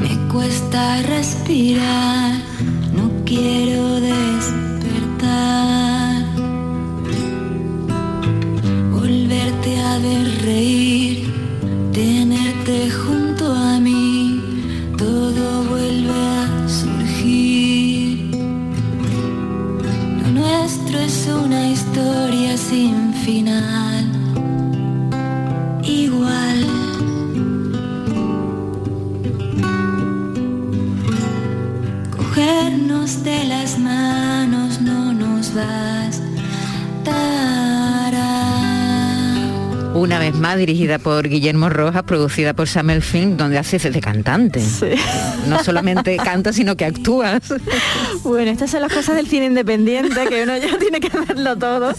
[0.00, 2.34] me cuesta respirar,
[2.94, 4.66] no quiero despertar.
[8.92, 11.32] Volverte a ver reír,
[11.92, 14.38] tenerte junto a mí,
[14.98, 18.30] todo vuelve a surgir.
[20.22, 24.09] Lo nuestro es una historia sin final
[25.84, 26.66] igual.
[32.16, 36.20] Cogernos de las manos no nos bastará.
[40.00, 44.62] Una vez más dirigida por Guillermo Rojas, producida por Samuel Finn, donde haces de cantante.
[45.46, 47.42] No solamente canta, sino que actúas.
[48.22, 51.94] Bueno, estas son las cosas del cine independiente, que uno ya tiene que hacerlo todo.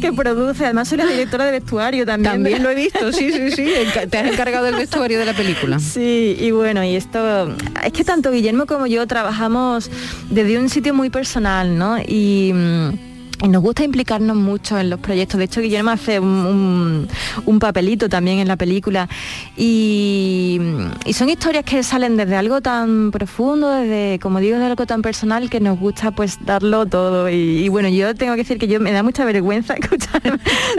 [0.00, 2.34] que produce, además soy la directora de vestuario también.
[2.34, 3.72] También lo he visto, sí, sí, sí.
[4.10, 5.78] Te has encargado del vestuario de la película.
[5.78, 7.54] Sí, y bueno, y esto,
[7.84, 9.90] es que tanto Guillermo como yo trabajamos
[10.28, 11.98] desde un sitio muy personal, ¿no?
[11.98, 13.07] Y mm, y
[13.46, 15.38] nos gusta implicarnos mucho en los proyectos.
[15.38, 17.08] De hecho, Guillermo hace un,
[17.46, 19.08] un, papelito también en la película.
[19.56, 20.60] Y,
[21.12, 25.50] son historias que salen desde algo tan profundo, desde, como digo, de algo tan personal
[25.50, 27.28] que nos gusta pues darlo todo.
[27.28, 30.20] Y, bueno, yo tengo que decir que yo me da mucha vergüenza escuchar.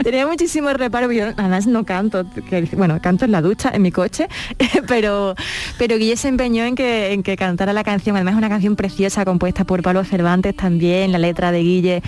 [0.02, 3.90] Tenía muchísimo reparo, yo además no canto, que, bueno, canto en la ducha, en mi
[3.90, 4.28] coche,
[4.86, 5.34] pero,
[5.78, 8.16] pero Guille se empeñó en que, en que cantara la canción.
[8.16, 12.02] Además es una canción preciosa compuesta por Pablo Cervantes también, la letra de Guille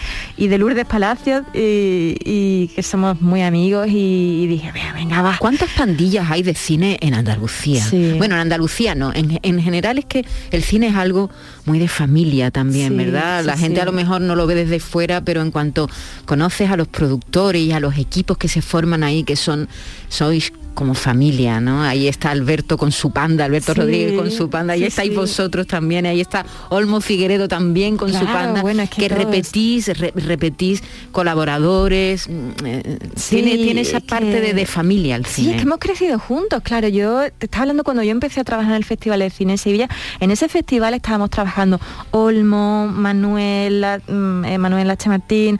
[0.49, 5.37] de Lourdes Palacios y, que somos muy amigos y, dije, venga, va.
[5.39, 7.85] ¿Cuántas pandillas hay de cine en Andalucía?
[8.19, 11.31] Bueno, en Andalucía no, en, general es que el cine es algo
[11.65, 13.45] muy de familia también, ¿verdad?
[13.45, 15.89] La gente a lo mejor no lo ve desde fuera, pero en cuanto
[16.25, 19.69] conoces a los productores y a los equipos que se forman ahí, que son,
[20.09, 21.83] sois como familia, ¿no?
[21.83, 26.07] Ahí está Alberto con su panda, Alberto Rodríguez con su panda, ahí estáis vosotros también,
[26.07, 32.99] ahí está Olmo Figueredo también con su panda, que, repetís, repetís colaboradores, mm, eh,
[33.29, 35.49] tiene, tiene esa parte de, familia al cine.
[35.49, 38.45] Sí, es que hemos crecido juntos, claro, yo te estaba hablando cuando yo empecé a
[38.45, 39.89] trabajar en el Festival de Cine en Sevilla,
[40.21, 45.09] en ese festival estábamos trabajando Olmo, Manuela, mm, eh, Manuel H.
[45.09, 45.59] Martín,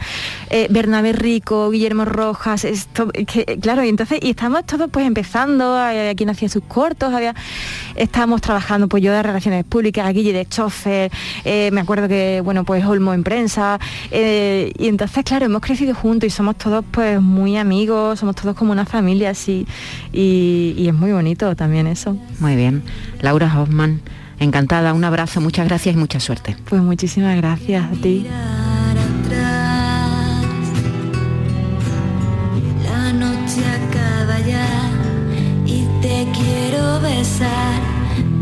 [0.51, 5.77] eh, Bernabé Rico, Guillermo Rojas, esto, que, claro, y entonces, y estamos todos pues empezando,
[5.77, 7.35] a, quien hacía sus cortos, había,
[7.97, 11.11] estábamos trabajando pues yo de relaciones públicas, Guille de chofer,
[11.45, 13.79] eh, me acuerdo que, bueno, pues Olmo en prensa,
[14.11, 18.57] eh, y entonces, claro, hemos crecido juntos y somos todos pues muy amigos, somos todos
[18.57, 19.67] como una familia así,
[20.13, 22.17] y, es muy bonito también eso.
[22.41, 22.83] Muy bien.
[23.21, 24.01] Laura Hoffman,
[24.39, 26.57] encantada, un abrazo, muchas gracias y mucha suerte.
[26.69, 28.27] Pues muchísimas gracias a ti.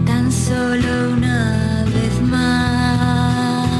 [0.04, 3.70] Tan solo una vez más.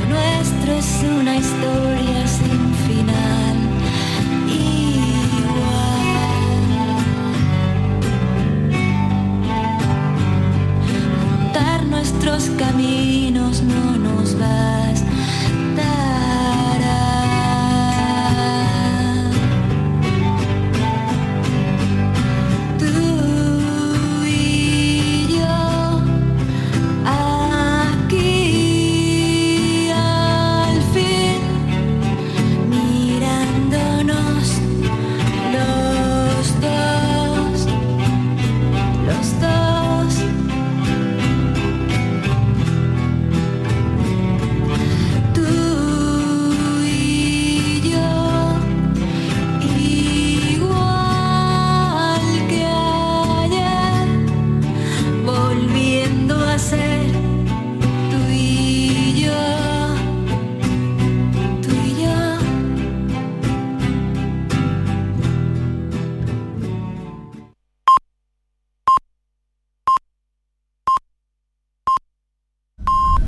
[0.00, 3.56] Lo nuestro es una historia sin final.
[4.46, 4.88] Igual.
[11.20, 14.78] Juntar nuestros caminos no nos va.